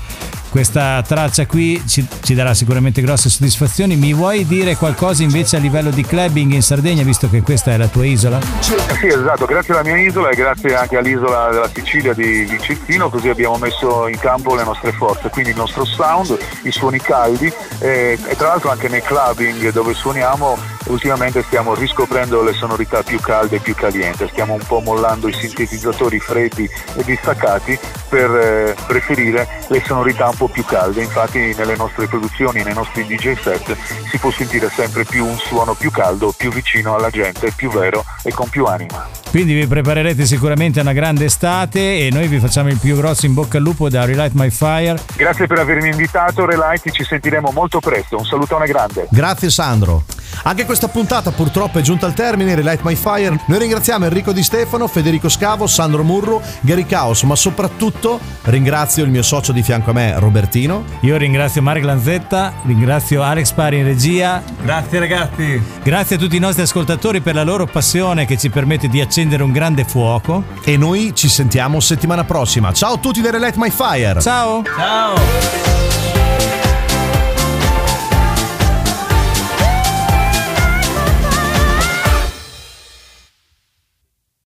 Questa 0.51 1.03
traccia 1.05 1.47
qui 1.47 1.82
ci, 1.86 2.07
ci 2.22 2.34
darà 2.34 2.53
sicuramente 2.53 3.01
grosse 3.01 3.30
soddisfazioni. 3.30 3.97
Mi 3.97 4.12
vuoi 4.12 4.47
dire 4.47 4.76
qualcosa 4.76 5.22
invece 5.22 5.57
a 5.57 5.59
livello 5.59 5.90
di 5.90 6.05
clubbing 6.05 6.53
in 6.53 6.62
Sardegna, 6.62 7.03
visto 7.03 7.28
che 7.30 7.40
questa 7.40 7.72
è 7.72 7.78
la 7.78 7.88
tua 7.88 8.05
isola? 8.05 8.38
Sì, 8.61 9.07
esatto, 9.07 9.47
grazie 9.47 9.72
alla 9.72 9.82
mia 9.82 9.97
isola 9.97 10.28
e 10.28 10.36
grazie 10.36 10.76
anche 10.76 10.99
all'isola 10.99 11.49
della 11.51 11.70
Sicilia 11.74 12.12
di 12.12 12.45
Vicentino, 12.45 13.09
così 13.09 13.30
abbiamo 13.30 13.57
messo 13.57 14.07
in 14.09 14.18
campo 14.18 14.55
le 14.55 14.64
nostre 14.64 14.93
forze, 14.93 15.30
quindi 15.30 15.51
il 15.53 15.57
nostro 15.57 15.86
sound, 15.86 16.36
i 16.64 16.70
suoni 16.70 16.99
caldi 17.01 17.51
e, 17.78 18.18
e 18.22 18.36
tra 18.36 18.49
l'altro 18.49 18.70
anche 18.70 18.88
nel 18.88 19.03
clubbing 19.03 19.72
dove 19.72 19.95
suoniamo 19.95 20.59
ultimamente 20.86 21.42
stiamo 21.42 21.74
riscoprendo 21.74 22.42
le 22.42 22.52
sonorità 22.52 23.02
più 23.02 23.18
calde 23.20 23.56
e 23.56 23.60
più 23.60 23.74
calienti, 23.74 24.28
stiamo 24.28 24.54
un 24.54 24.64
po' 24.66 24.80
mollando 24.80 25.28
i 25.28 25.32
sintetizzatori 25.32 26.18
freddi 26.18 26.68
e 26.94 27.04
distaccati 27.04 27.78
per 28.08 28.30
eh, 28.30 28.76
preferire 28.86 29.48
le 29.68 29.82
sonorità 29.84 30.28
un 30.28 30.36
po' 30.36 30.48
più 30.48 30.64
calde, 30.64 31.02
infatti 31.02 31.54
nelle 31.54 31.76
nostre 31.76 32.06
produzioni, 32.06 32.62
nei 32.62 32.74
nostri 32.74 33.04
DJ 33.04 33.34
set 33.40 33.76
si 34.08 34.18
può 34.18 34.30
sentire 34.30 34.68
sempre 34.68 35.04
più 35.04 35.24
un 35.24 35.38
suono 35.38 35.74
più 35.74 35.90
caldo, 35.90 36.32
più 36.36 36.50
vicino 36.50 36.94
alla 36.94 37.10
gente, 37.10 37.52
più 37.52 37.70
vero 37.70 38.04
e 38.22 38.32
con 38.32 38.48
più 38.48 38.64
anima. 38.64 39.21
Quindi 39.32 39.54
vi 39.54 39.66
preparerete 39.66 40.26
sicuramente 40.26 40.78
a 40.78 40.82
una 40.82 40.92
grande 40.92 41.24
estate 41.24 42.06
e 42.06 42.10
noi 42.12 42.28
vi 42.28 42.38
facciamo 42.38 42.68
il 42.68 42.76
più 42.76 42.94
grosso 42.96 43.24
in 43.24 43.32
bocca 43.32 43.56
al 43.56 43.62
lupo 43.62 43.88
da 43.88 44.04
Relight 44.04 44.32
My 44.34 44.50
Fire. 44.50 45.00
Grazie 45.16 45.46
per 45.46 45.58
avermi 45.58 45.88
invitato, 45.88 46.44
Relight, 46.44 46.90
ci 46.90 47.02
sentiremo 47.02 47.50
molto 47.50 47.80
presto. 47.80 48.18
Un 48.18 48.26
salutone 48.26 48.66
grande. 48.66 49.08
Grazie 49.10 49.48
Sandro. 49.48 50.04
Anche 50.44 50.64
questa 50.64 50.88
puntata 50.88 51.30
purtroppo 51.30 51.78
è 51.78 51.82
giunta 51.82 52.06
al 52.06 52.14
termine, 52.14 52.54
Relight 52.54 52.82
My 52.82 52.94
Fire. 52.94 53.38
Noi 53.46 53.58
ringraziamo 53.58 54.04
Enrico 54.04 54.32
Di 54.32 54.42
Stefano, 54.42 54.86
Federico 54.86 55.28
Scavo, 55.28 55.66
Sandro 55.66 56.02
Murro, 56.02 56.42
Gary 56.60 56.84
Caos, 56.84 57.22
ma 57.22 57.36
soprattutto 57.36 58.18
ringrazio 58.44 59.04
il 59.04 59.10
mio 59.10 59.22
socio 59.22 59.52
di 59.52 59.62
fianco 59.62 59.90
a 59.90 59.92
me, 59.92 60.18
Robertino. 60.18 60.84
Io 61.00 61.16
ringrazio 61.16 61.62
Mark 61.62 61.82
Lanzetta, 61.82 62.52
ringrazio 62.64 63.22
Alex 63.22 63.52
Pari 63.52 63.78
in 63.78 63.84
regia. 63.84 64.42
Grazie 64.62 64.98
ragazzi. 64.98 65.62
Grazie 65.82 66.16
a 66.16 66.18
tutti 66.18 66.36
i 66.36 66.40
nostri 66.40 66.62
ascoltatori 66.62 67.20
per 67.20 67.34
la 67.34 67.44
loro 67.44 67.66
passione 67.66 68.26
che 68.26 68.36
ci 68.36 68.50
permette 68.50 68.88
di 68.88 69.00
accendere 69.22 69.42
un 69.44 69.52
grande 69.52 69.84
fuoco. 69.84 70.42
E 70.64 70.76
noi 70.76 71.12
ci 71.14 71.28
sentiamo 71.28 71.78
settimana 71.80 72.24
prossima. 72.24 72.72
Ciao 72.72 72.94
a 72.94 72.98
tutti 72.98 73.20
da 73.20 73.30
Relight 73.30 73.56
My 73.56 73.70
Fire. 73.70 74.20
Ciao. 74.20 74.62
Ciao. 74.64 76.11